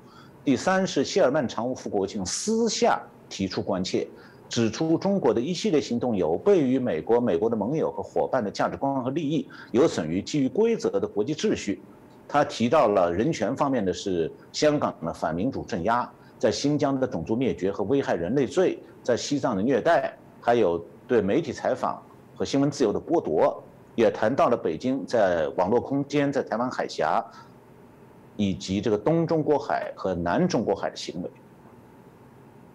[0.45, 4.07] 第三是谢尔曼常务副国务卿私下提出关切，
[4.49, 11.82] 指出中国的一系列行动有悖于美国、美国的盟友和伙伴的价值观和利益，有损于基于规则的国际秩序。
[12.28, 16.09] 他提到了人权方面的是香港的反民主镇压，
[16.39, 22.01] 在新疆的种族灭绝和危害人类罪，在西藏的虐待，还有对媒体采访
[22.37, 23.61] 和新闻自由的剥夺，
[23.97, 27.24] 也谈到了北京在网络空间、在台湾海峡，
[28.36, 31.30] 以及这个东中国海和南中国海的行为。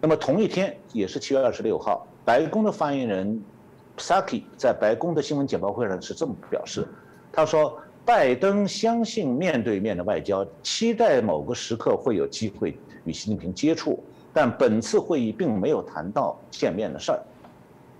[0.02, 3.42] 那么同一天，也是七月二十六号，白宫的发言人
[3.96, 6.86] Psaki 在白宫的新闻简报会上是这么表示，
[7.32, 7.80] 他说。
[8.04, 14.02] 拜登相信面对面的外交，期待某个时刻会有机会与习近平接触，
[14.32, 17.22] 但本次会议并没有谈到见面的事儿。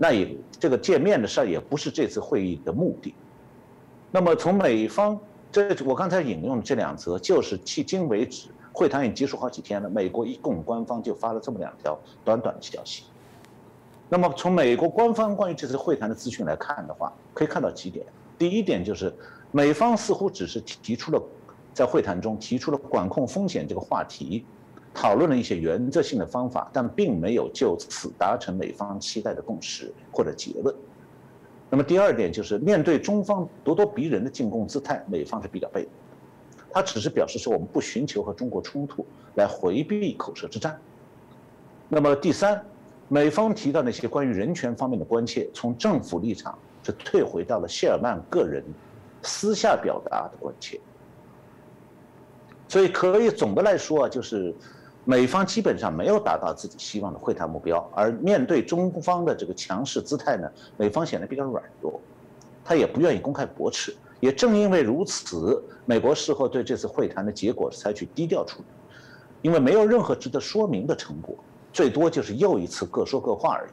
[0.03, 3.15] 那也这个见面的事儿也不是这次会议的目的。
[4.11, 5.17] 那么从美方，
[5.53, 13.05] 这我刚才引用的这两则，就是迄今为止会谈已经结束好几天了，美国一共官方就发了这么两条短短的消息。
[14.09, 18.05] 那么从美国官方关于这次会谈的资讯来看的话，可以看到几点。
[18.37, 19.15] 第一点就是。
[19.55, 21.23] 美方似乎只是提出了，
[21.75, 24.47] 在会谈中提出了管控风险这个话题，
[24.95, 30.75] 讨论了一些原则性的方法，但并没有就此达成美方期待的共识或者结论。
[31.71, 35.91] 那么第二点就是面对中方咄咄逼人的进攻姿态，美方是比较被动，
[36.71, 40.79] 他只是表示说我们不寻求和中国冲突，来回避口舌之战。
[41.89, 42.65] 那么第三，
[43.09, 48.65] 美方提到那些关于人权方面的关切，从政府立场是退回到了谢尔曼个人。
[49.25, 50.81] 私下表达的关切，
[52.67, 54.53] 所以可以总的来说啊，就是
[55.05, 62.01] 美方基本上没有达到自己希望的会谈目标，而面对中方的这个强势姿态呢，美方显得比较软弱，
[62.65, 63.95] 他也不愿意公开驳斥。
[64.21, 68.67] 也正因为如此，美国事后对这次会谈的结果采取低调处理，
[69.43, 71.35] 因为没有任何值得说明的成果，
[71.73, 73.71] 最多就是又一次各说各话而已。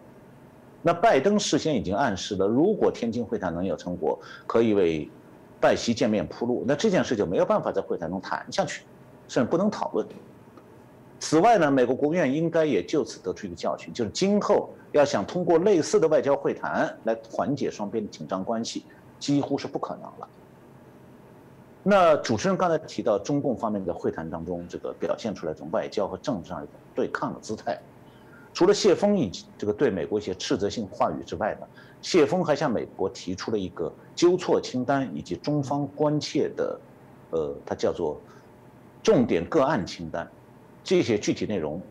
[0.82, 5.10] 那拜登事先已经暗示了，如果天津会谈能有成果，可以为。
[5.62, 8.86] 拜习见面铺路，那这件事就没有办法在会谈中谈下去，
[9.28, 10.08] 甚至不能讨论。
[11.20, 18.86] 此外呢，美国国务院应该也就此得出一个教训，就是今后要想通过类似的外交会谈来缓解双边的紧张关系，
[19.20, 20.28] 几乎是不可能了。
[21.84, 27.80] 那主持人刚才提到中共方面的会谈当中，这个表现出来一种外交和政治上一种对抗的姿态，
[28.53, 31.67] 除了谢峰以及这个对美国一些斥责性话语之外呢？
[32.01, 36.80] 谢峰还向美国提出了一个纠错清单，以及中方关切的，
[37.32, 38.20] 呃，他叫做
[39.03, 40.30] 重点个案清单，
[40.84, 41.82] 这些具体内容，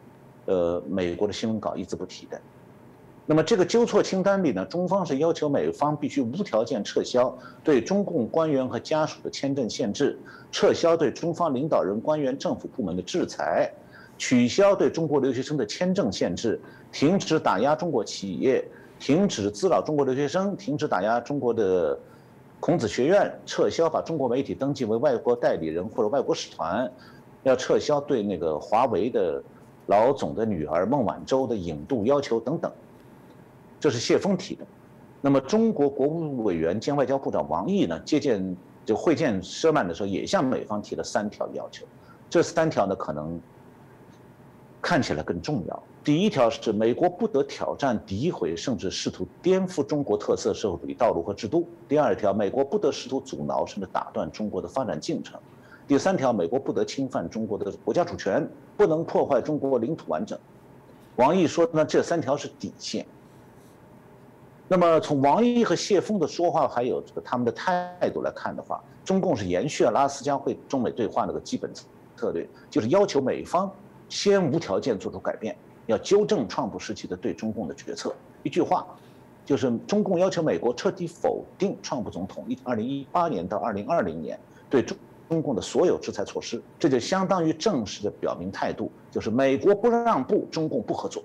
[0.47, 2.41] 呃，美国的新闻稿一字不提的。
[3.27, 10.19] 那么这个纠错清单里呢，中方是要求美方必须无条件撤销对中共官员和家属的签证限制，
[10.51, 13.71] 撤销对中方领导人、官员、政府部门的制裁，
[14.17, 16.59] 取消对中国留学生的签证限制，
[16.91, 18.65] 停止打压中国企业。
[18.99, 21.97] 停止滋扰中国留学生，停止打压中国的
[22.59, 26.91] 孔子学院，撤销把中国媒体登记为外国代理人或者外国使团，
[27.49, 29.43] 要撤销对那个华为的
[29.87, 32.71] 老总的女儿孟晚舟的引渡要求等等。
[33.81, 34.67] 这是谢峰提的。
[35.21, 41.85] 那么，中国国务委员兼外交部长王毅呢，接见就会见舍曼的时候，也向美方提了三条要求。
[42.31, 43.41] 这三条呢，可能
[44.81, 45.83] 看起来更重要。
[46.05, 51.69] 第一条是美国不得挑战、诋毁，甚至试图颠覆中国特色社会主义道路和制度。
[51.89, 55.41] 第二条，美国不得试图阻挠甚至打断中国的发展进程。
[55.89, 60.39] 第三条，美国不得侵犯中国的国家主权，不能破坏中国领土完整。
[61.17, 63.07] 王毅说呢，这三条是底线。
[64.69, 71.73] 那么从王毅和谢峰的说话，还有这个他们的态度来看的话，中共是延续了拉斯加会中美对话那个基本
[72.15, 73.73] 策略，就是要求美方
[74.11, 75.57] 先无条件做出改变。
[75.87, 78.87] 要纠正川普时期的对中共的决策，一句话，
[79.43, 84.95] 就是中共要求美国彻底否定川普总统一二零一八年到二零二零年对中
[85.29, 91.23] 中共的所有制裁措施，这就相当于正式的表明态度，就是美国不让步，中共不合作，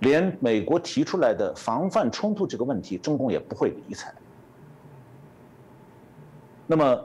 [0.00, 4.14] 连美国提出来的防范冲突这个问题，中共也不会理睬。
[6.66, 7.04] 那么。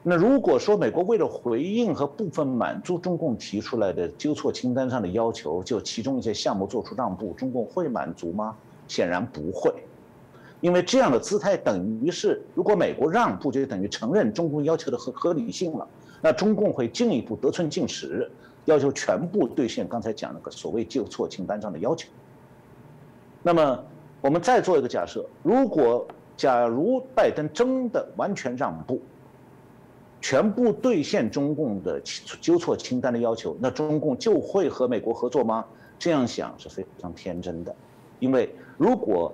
[0.00, 8.56] 那如果说美国为了回应和部分满足中共提出来的纠错清单上的要求，就其中一些项目做出让步，中共会满足吗？
[8.86, 9.74] 显然不会，
[10.60, 15.86] 因为这样的姿态等于是，如果美国让步，就等于承认中共要求的合合理性了。
[16.20, 18.28] 那中共会进一步得寸进尺，
[18.64, 22.08] 要求全部兑现刚才讲那个所谓纠错清单上的要求。
[23.42, 23.84] 那么
[24.20, 26.06] 我们再做一个假设，如果
[26.36, 29.00] 假如拜登真的完全让步，
[30.20, 32.00] 全部兑现中共的
[32.40, 35.64] 纠错清单的要求，那中共就会和美国合作吗？
[36.00, 37.74] 这样想是非常天真的，
[38.18, 39.32] 因为如果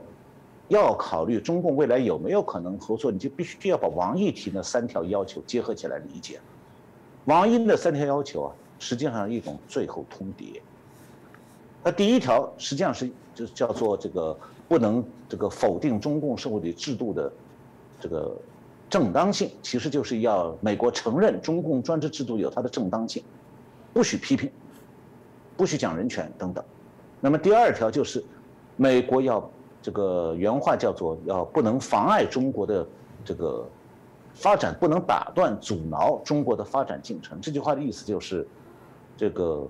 [0.69, 6.41] 要考虑中共未来有没有可能合作，你就必须要把王毅提那三条要求结合起来理解。
[7.27, 10.61] 王毅的三条要求啊，实际上一种最后通牒。
[11.83, 14.37] 那第一条实际上是就叫做这个
[14.69, 17.33] 不能这个否定中共社会主义制度的
[18.01, 18.37] 这个。
[18.91, 23.25] 正当性其实就是要美国承认中共专制制度有它的正当性，
[23.93, 24.49] 不许批评，
[25.57, 26.62] 不许讲人权等等。
[27.21, 28.23] 那么第二条就是，
[28.77, 29.51] 美国要
[29.85, 32.87] 这个原话叫做要不能妨碍中国的
[33.22, 33.68] 这个
[34.32, 37.39] 发展，不能打断阻挠中国的发展进程。
[37.39, 38.49] 这句话的意思就是，
[39.14, 39.68] 这个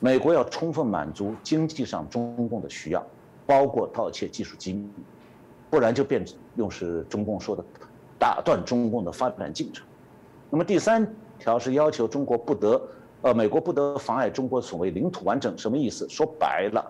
[0.00, 3.06] 美国要充分满足经济上中共的需要，
[3.46, 4.90] 包括盗窃技术机密，
[5.70, 6.24] 不然就变
[6.56, 7.64] 用是中共说的。
[8.18, 9.86] 打断中共的发展进程，
[10.50, 11.08] 那么第三
[11.38, 12.82] 条是要求中国不得，
[13.20, 16.04] 呃，美国不得妨碍中国所谓领土完整，什么意思？
[16.08, 16.84] 说白了，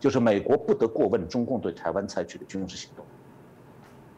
[0.00, 3.04] 就是美国不得过问中共对台湾采取的军事行动。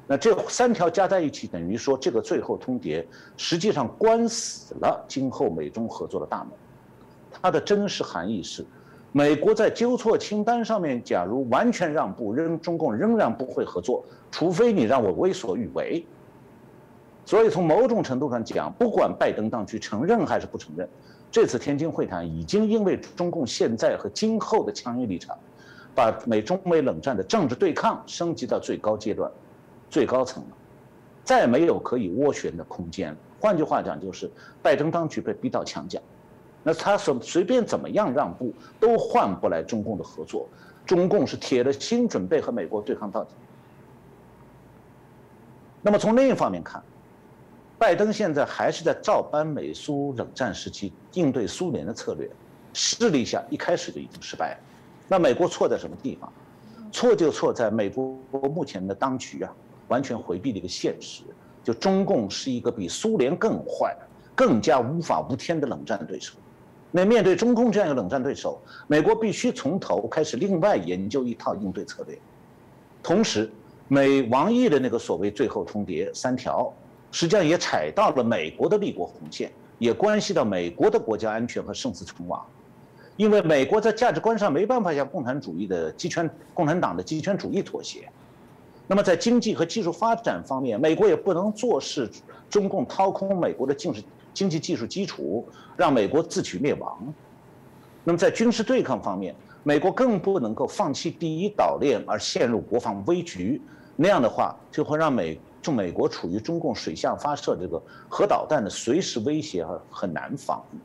[0.06, 3.04] 那这三条加在一起，等于说这个最后通牒
[3.36, 6.52] 实际上关死了今后美中合作的大门。
[7.30, 8.64] 它的真实含义是，
[9.10, 16.04] 美国在纠错清单上面，假如完全让步，仍中共仍然不会合作，除非你让我为所欲为。
[17.24, 20.86] 所以从某种程度上讲，不管拜登当局承认还是不承认，
[21.30, 25.38] 这次天津会谈已经因为中共现在和今后的强硬立场，
[25.94, 29.30] 把美中美冷战的政治对抗升级到最高阶段、
[29.90, 30.50] 最高层了，
[31.24, 33.16] 再没有可以斡旋的空间了。
[33.40, 34.30] 换句话讲，就是
[34.62, 36.00] 拜登当局被逼到墙角，
[36.62, 40.48] 那他随随便怎么样让步，都换不来中共的合作。
[40.86, 43.34] 中共是铁了心准备和美国对抗到底。
[45.80, 46.82] 那么从另一方面看，
[47.78, 52.28] 拜登现在还是在照搬美苏冷战时期应对苏联的策略，
[52.72, 54.58] 试了一下，一开始就已经失败了。
[55.12, 56.32] 那美国错在什么地方？
[56.90, 58.16] 错就错在美国
[58.48, 59.52] 目前的当局啊，
[59.88, 61.22] 完全回避了一个现实，
[61.62, 63.94] 就中共是一个比苏联更坏、
[64.34, 66.32] 更加无法无天的冷战对手。
[66.90, 72.18] 那面对中共这样一个冷战对手，美国必须从头开始另外研究一套应对策略。
[73.02, 73.52] 同时，
[73.88, 76.72] 美王毅的那个所谓最后通牒三条。
[77.10, 82.42] 实际上也踩到了美国的立国红线，也关系到美国的国家安全和生死存亡。
[83.22, 88.10] 因为美国在价值观上没办法向共产主义的集权、共产党的集权主义妥协，
[88.88, 92.10] 那么在经济和技术发展方面，美国也不能坐视
[92.50, 94.04] 中共掏空美国的经济
[94.34, 95.46] 经济技术基础，
[95.76, 97.14] 让美国自取灭亡。
[98.02, 103.62] 那么在军事对抗方面，美国更不能够放弃第一岛链而陷入国防危局，
[103.94, 105.38] 那样的话就会让美。
[105.62, 110.76] 就美国处于中共水下发射这个核导弹的随时威胁而很难防御，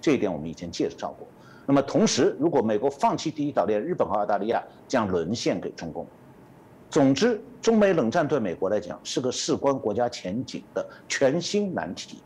[0.00, 1.26] 这一点我们以前介绍过。
[1.66, 6.06] 那么同时，如果美国放弃第一岛链，日本和澳大利亚将沦陷给中共。
[6.90, 12.18] 总之，中美冷战对美国来讲是个事关国家前景的全新难题。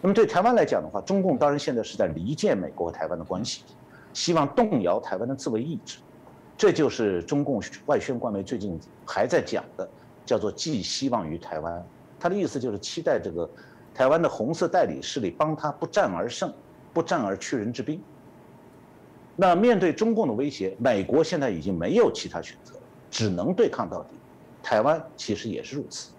[0.00, 3.62] 那么对台湾来讲的话，中共当然现在是在离间美国和台湾的关系，
[4.12, 5.98] 希望动摇台湾的自卫意志。
[6.56, 9.88] 这就是中共外宣官媒最近还在讲的。
[10.26, 11.82] 叫做寄希望于台湾，
[12.20, 13.48] 他的意思就是期待这个
[13.94, 16.52] 台湾的红色代理势力帮他不战而胜，
[16.92, 18.00] 不战而屈人之兵。
[19.36, 22.74] 那面对中共的威胁，美国现在已经没有其他选择，
[23.10, 24.16] 只能对抗到底。
[24.62, 26.10] 台湾其实也是如此。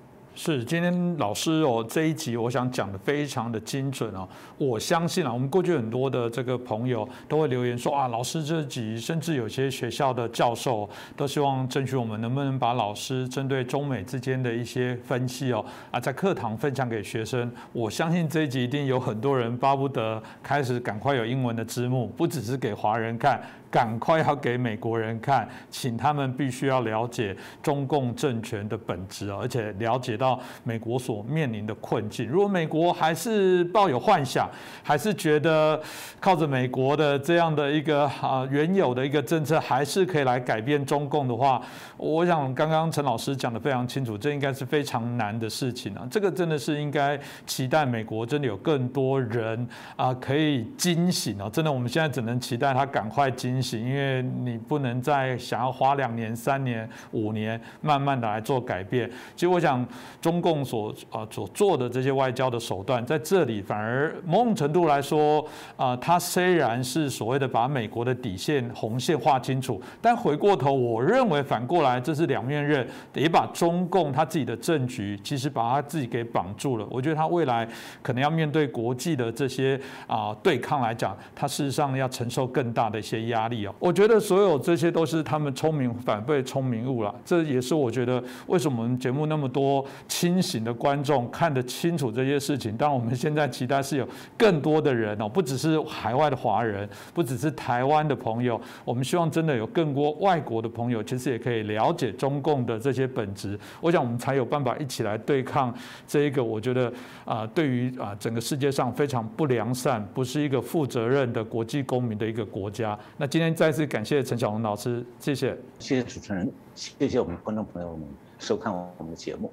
[0.42, 4.26] 是，今天老师哦这一集我想讲的非常的精准哦，
[4.58, 17.52] 我相信啊，我们过去很多的这个朋友都会留言说啊，老师这集甚至有些学校的教授都希望争取我们能不能把老师针对中美之间的一些分析哦啊，在课堂分享给学生。
[17.74, 23.42] 我相信这一集一定有很多人巴不得开始赶快有英文的字幕，不只是给华人看。
[23.72, 32.28] 赶快要给美国人看，请他们必须要了解中共政权的本质而且了解到美国所面临的困境。
[32.28, 34.50] 如果美国还是抱有幻想，
[34.84, 35.80] 还是觉得
[36.20, 41.62] 靠着美国的这样的一个啊原有的一个政策，还是可以来改变中共的话，
[41.98, 46.08] 我想刚刚陈老师讲的非常清楚，这应该是非常难的事情啊。
[46.10, 51.50] 这个真的是应该期待美国真的有更多人啊可以惊醒啊！
[51.52, 59.10] 真的，我们现在只能期待他赶快惊因为你不能再想要花两年、三年、五年，慢慢的来做改变。
[59.36, 59.86] 其实我想，
[60.22, 65.46] 中共所啊所做的这些外交的手段，在这里反而某种程度来说
[65.76, 76.88] 啊，它虽然是所谓的把美国的底线红线画清楚，但回过头，我认为反过来这是两面刃，也把中共他自己的政局其实把他自己给绑住了。
[76.90, 77.68] 我觉得他未来
[78.02, 83.49] 可能要面对国际的这些啊对抗来讲，他事实上要承受更大的一些压
[83.80, 92.76] 我觉得所有这些都是他们聪明反被聪明误了，这也是我觉得为什么我们节目那么多清醒的观众看得清楚这些事情。
[92.78, 103.60] 当然，我们现在期待是有更多的人哦，不只是海外的华人，不只是台湾的朋友，我们希望真的有更多外国的朋友，其实也可以了解中共的这些本质。
[103.82, 105.74] 我想我们才有办法一起来对抗
[106.08, 106.92] 这一个，我觉得
[107.26, 112.98] 啊，对于啊整个世界上非常不良善、不是一个负责任的国际公民的一个国家。
[113.18, 118.06] 那今今天再次感谢陈小红老师，谢谢，谢谢主持人，谢谢我们观众朋友们
[118.38, 119.50] 收看我们的节目。